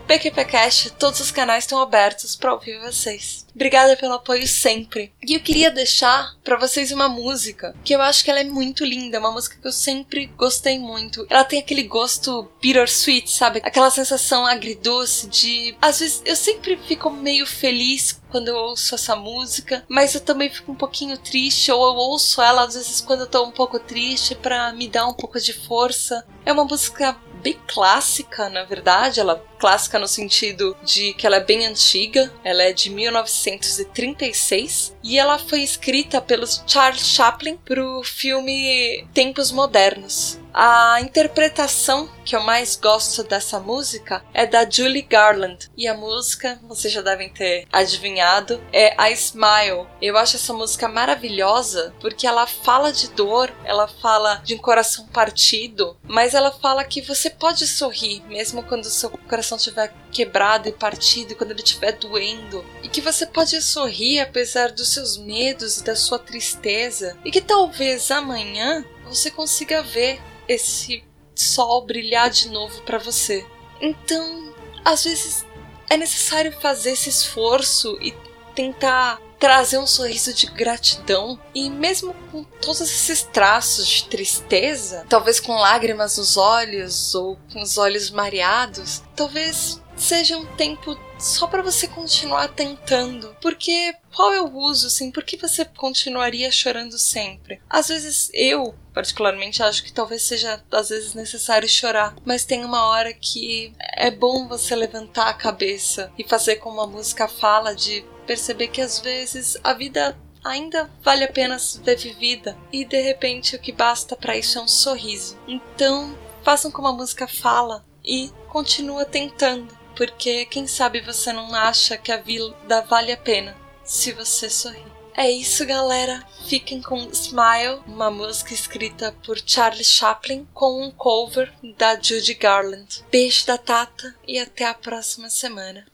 PQPcast. 0.07 0.89
Todos 0.93 1.19
os 1.19 1.29
canais 1.29 1.65
estão 1.65 1.79
abertos 1.79 2.35
para 2.35 2.51
ouvir 2.51 2.79
vocês. 2.79 3.42
Obrigada 3.55 3.95
pelo 3.95 4.13
apoio 4.13 4.47
sempre. 4.47 5.11
E 5.25 5.35
eu 5.35 5.39
queria 5.39 5.69
deixar 5.69 6.35
para 6.43 6.57
vocês 6.57 6.91
uma 6.91 7.07
música 7.07 7.75
que 7.83 7.93
eu 7.93 8.01
acho 8.01 8.23
que 8.23 8.29
ela 8.29 8.39
é 8.39 8.43
muito 8.43 8.83
linda, 8.83 9.19
uma 9.19 9.31
música 9.31 9.57
que 9.59 9.67
eu 9.67 9.71
sempre 9.71 10.27
gostei 10.37 10.79
muito. 10.79 11.25
Ela 11.29 11.43
tem 11.43 11.59
aquele 11.59 11.83
gosto 11.83 12.49
bittersweet, 12.61 13.31
sabe? 13.31 13.61
Aquela 13.63 13.89
sensação 13.89 14.45
agridoce 14.45 15.27
de 15.27 15.75
às 15.81 15.99
vezes 15.99 16.21
eu 16.25 16.35
sempre 16.35 16.77
fico 16.77 17.09
meio 17.09 17.45
feliz 17.45 18.19
quando 18.29 18.47
eu 18.47 18.55
ouço 18.55 18.95
essa 18.95 19.15
música, 19.15 19.83
mas 19.87 20.15
eu 20.15 20.21
também 20.21 20.49
fico 20.49 20.71
um 20.71 20.75
pouquinho 20.75 21.17
triste 21.17 21.71
ou 21.71 21.85
eu 21.85 21.95
ouço 21.95 22.41
ela 22.41 22.63
às 22.63 22.73
vezes 22.73 22.99
quando 22.99 23.21
eu 23.21 23.27
tô 23.27 23.43
um 23.43 23.51
pouco 23.51 23.79
triste 23.79 24.33
para 24.33 24.73
me 24.73 24.87
dar 24.87 25.07
um 25.07 25.13
pouco 25.13 25.39
de 25.39 25.53
força. 25.53 26.25
É 26.45 26.51
uma 26.51 26.65
música 26.65 27.15
bem 27.43 27.59
clássica, 27.67 28.49
na 28.49 28.63
verdade. 28.63 29.19
Ela 29.19 29.43
clássica 29.59 29.99
no 29.99 30.07
sentido 30.07 30.75
de 30.83 31.13
que 31.13 31.27
ela 31.27 31.35
é 31.35 31.43
bem 31.43 31.65
antiga. 31.65 32.33
Ela 32.43 32.63
é 32.63 32.73
de 32.73 32.89
1936 32.89 34.95
e 35.03 35.19
ela 35.19 35.37
foi 35.37 35.61
escrita 35.61 36.21
pelo 36.21 36.47
Charles 36.65 37.05
Chaplin 37.05 37.57
para 37.57 37.85
o 37.85 38.03
filme 38.03 39.05
Tempos 39.13 39.51
Modernos. 39.51 40.39
A 40.55 41.01
interpretação 41.01 42.07
que 42.23 42.35
eu 42.35 42.43
mais 42.43 42.75
gosto 42.75 43.23
dessa 43.23 43.59
música 43.59 44.23
é 44.31 44.45
da 44.45 44.69
Julie 44.69 45.01
Garland. 45.01 45.67
E 45.75 45.87
a 45.87 45.95
música, 45.95 46.59
vocês 46.67 46.93
já 46.93 47.01
devem 47.01 47.29
ter 47.29 47.67
adivinhado, 47.73 48.61
é 48.71 48.93
a 48.95 49.09
Smile. 49.09 49.87
Eu 49.99 50.15
acho 50.15 50.35
essa 50.35 50.53
música 50.53 50.87
maravilhosa 50.87 51.91
porque 51.99 52.27
ela 52.27 52.45
fala 52.45 52.93
de 52.93 53.09
dor, 53.09 53.51
ela 53.65 53.87
fala 53.87 54.35
de 54.43 54.53
um 54.53 54.59
coração 54.59 55.07
partido, 55.07 55.97
mas 56.03 56.35
ela 56.35 56.51
fala 56.51 56.83
que 56.83 57.01
você 57.01 57.31
pode 57.31 57.65
sorrir 57.65 58.21
mesmo 58.27 58.61
quando 58.61 58.85
o 58.85 58.91
seu 58.91 59.09
coração 59.09 59.57
estiver 59.57 59.91
quebrado 60.11 60.69
e 60.69 60.71
partido 60.71 61.31
e 61.31 61.35
quando 61.35 61.49
ele 61.49 61.63
estiver 61.63 61.93
doendo. 61.93 62.63
E 62.83 62.89
que 62.89 63.01
você 63.01 63.25
pode 63.25 63.59
sorrir 63.59 64.19
apesar 64.19 64.71
dos 64.71 64.89
seus 64.89 65.17
medos 65.17 65.77
e 65.77 65.83
da 65.83 65.95
sua 65.95 66.19
tristeza. 66.19 67.17
E 67.25 67.31
que 67.31 67.41
talvez 67.41 68.11
amanhã 68.11 68.85
você 69.07 69.31
consiga 69.31 69.81
ver 69.81 70.21
esse 70.47 71.03
sol 71.35 71.85
brilhar 71.85 72.29
de 72.29 72.49
novo 72.49 72.81
para 72.83 72.97
você. 72.97 73.45
Então, 73.81 74.53
às 74.83 75.03
vezes 75.03 75.45
é 75.89 75.97
necessário 75.97 76.51
fazer 76.59 76.91
esse 76.91 77.09
esforço 77.09 77.97
e 78.01 78.13
tentar 78.55 79.19
trazer 79.39 79.77
um 79.77 79.85
sorriso 79.85 80.33
de 80.33 80.45
gratidão 80.45 81.37
e 81.53 81.69
mesmo 81.69 82.13
com 82.31 82.45
todos 82.45 82.79
esses 82.79 83.23
traços 83.23 83.87
de 83.87 84.05
tristeza, 84.05 85.05
talvez 85.09 85.39
com 85.39 85.55
lágrimas 85.55 86.17
nos 86.17 86.37
olhos 86.37 87.13
ou 87.13 87.37
com 87.51 87.61
os 87.61 87.77
olhos 87.77 88.09
mareados, 88.09 89.03
talvez 89.15 89.81
seja 89.97 90.37
um 90.37 90.45
tempo 90.55 90.97
só 91.23 91.47
para 91.47 91.63
você 91.63 91.87
continuar 91.87 92.49
tentando. 92.49 93.35
Porque 93.41 93.95
qual 94.13 94.33
é 94.33 94.41
o 94.41 94.53
uso, 94.53 94.87
assim? 94.87 95.09
Por 95.09 95.23
que 95.23 95.37
você 95.37 95.63
continuaria 95.63 96.51
chorando 96.51 96.99
sempre? 96.99 97.61
Às 97.69 97.87
vezes 97.87 98.29
eu, 98.33 98.75
particularmente, 98.93 99.63
acho 99.63 99.83
que 99.83 99.93
talvez 99.93 100.23
seja 100.23 100.61
às 100.69 100.89
vezes 100.89 101.13
necessário 101.13 101.67
chorar, 101.67 102.13
mas 102.25 102.43
tem 102.43 102.65
uma 102.65 102.87
hora 102.87 103.13
que 103.13 103.73
é 103.95 104.11
bom 104.11 104.47
você 104.47 104.75
levantar 104.75 105.29
a 105.29 105.33
cabeça 105.33 106.11
e 106.17 106.27
fazer 106.27 106.57
como 106.57 106.81
a 106.81 106.87
música 106.87 107.27
fala 107.27 107.73
de 107.73 108.05
perceber 108.27 108.67
que 108.67 108.81
às 108.81 108.99
vezes 108.99 109.57
a 109.63 109.73
vida 109.73 110.17
ainda 110.43 110.91
vale 111.01 111.23
a 111.23 111.31
pena 111.31 111.57
ser 111.57 111.95
vivida 111.95 112.57
e 112.71 112.83
de 112.83 112.99
repente 112.99 113.55
o 113.55 113.59
que 113.59 113.71
basta 113.71 114.15
para 114.15 114.37
isso 114.37 114.59
é 114.59 114.61
um 114.61 114.67
sorriso. 114.67 115.37
Então, 115.47 116.17
façam 116.43 116.69
como 116.69 116.89
a 116.89 116.93
música 116.93 117.27
fala 117.27 117.85
e 118.03 118.29
continua 118.49 119.05
tentando 119.05 119.82
porque 119.95 120.45
quem 120.45 120.67
sabe 120.67 120.99
você 121.01 121.31
não 121.31 121.53
acha 121.53 121.97
que 121.97 122.11
a 122.11 122.17
vida 122.17 122.81
vale 122.81 123.11
a 123.11 123.17
pena 123.17 123.55
se 123.83 124.11
você 124.11 124.49
sorrir. 124.49 124.93
É 125.15 125.29
isso, 125.29 125.63
galera. 125.65 126.25
Fiquem 126.47 126.81
com 126.81 127.09
Smile, 127.11 127.81
uma 127.85 128.09
música 128.09 128.53
escrita 128.53 129.13
por 129.23 129.37
Charlie 129.45 129.83
Chaplin 129.83 130.47
com 130.53 130.83
um 130.83 130.89
cover 130.91 131.53
da 131.77 131.95
Judy 131.99 132.33
Garland. 132.33 133.03
Beijo 133.11 133.45
da 133.45 133.57
Tata 133.57 134.15
e 134.27 134.39
até 134.39 134.65
a 134.65 134.73
próxima 134.73 135.29
semana. 135.29 135.85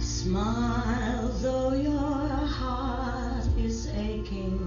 Smile 0.00 1.28
though 1.42 1.74
your 1.74 2.46
heart 2.46 3.44
is 3.58 3.88
aching. 3.88 4.58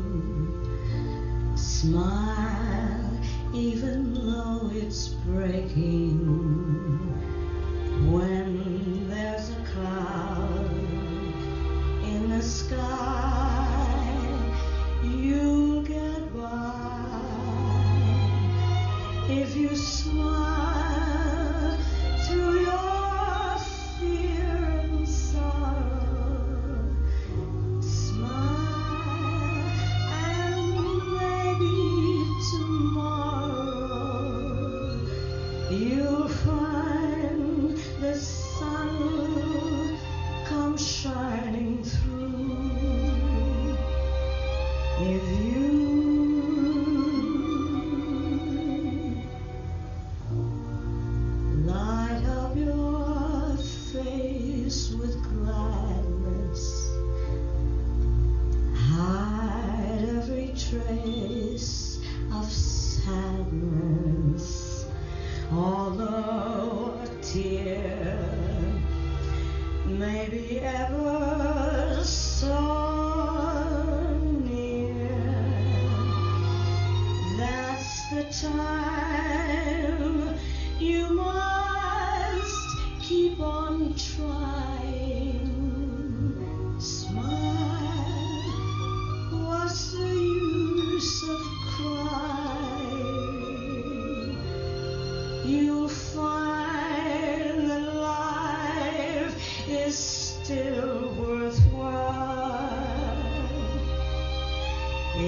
Smile 1.56 2.25
is 44.98 45.40
you. 45.40 45.65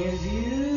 is 0.08 0.26
you. 0.26 0.77